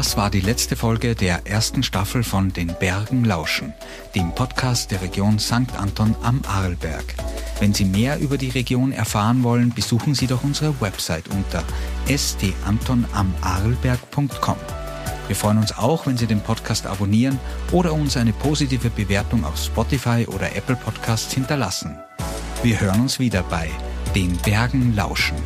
Das 0.00 0.16
war 0.16 0.30
die 0.30 0.40
letzte 0.40 0.76
Folge 0.76 1.14
der 1.14 1.46
ersten 1.46 1.82
Staffel 1.82 2.24
von 2.24 2.54
Den 2.54 2.74
Bergen 2.80 3.22
lauschen, 3.22 3.74
dem 4.14 4.34
Podcast 4.34 4.90
der 4.90 5.02
Region 5.02 5.38
St. 5.38 5.76
Anton 5.76 6.16
am 6.22 6.40
Arlberg. 6.48 7.04
Wenn 7.58 7.74
Sie 7.74 7.84
mehr 7.84 8.18
über 8.18 8.38
die 8.38 8.48
Region 8.48 8.92
erfahren 8.92 9.42
wollen, 9.42 9.74
besuchen 9.74 10.14
Sie 10.14 10.26
doch 10.26 10.42
unsere 10.42 10.80
Website 10.80 11.28
unter 11.28 11.62
stantonamarlberg.com. 12.08 14.56
Wir 15.26 15.36
freuen 15.36 15.58
uns 15.58 15.76
auch, 15.76 16.06
wenn 16.06 16.16
Sie 16.16 16.26
den 16.26 16.40
Podcast 16.40 16.86
abonnieren 16.86 17.38
oder 17.70 17.92
uns 17.92 18.16
eine 18.16 18.32
positive 18.32 18.88
Bewertung 18.88 19.44
auf 19.44 19.62
Spotify 19.62 20.26
oder 20.26 20.56
Apple 20.56 20.76
Podcasts 20.76 21.34
hinterlassen. 21.34 21.98
Wir 22.62 22.80
hören 22.80 23.02
uns 23.02 23.18
wieder 23.18 23.42
bei 23.42 23.68
Den 24.14 24.38
Bergen 24.38 24.96
lauschen 24.96 25.36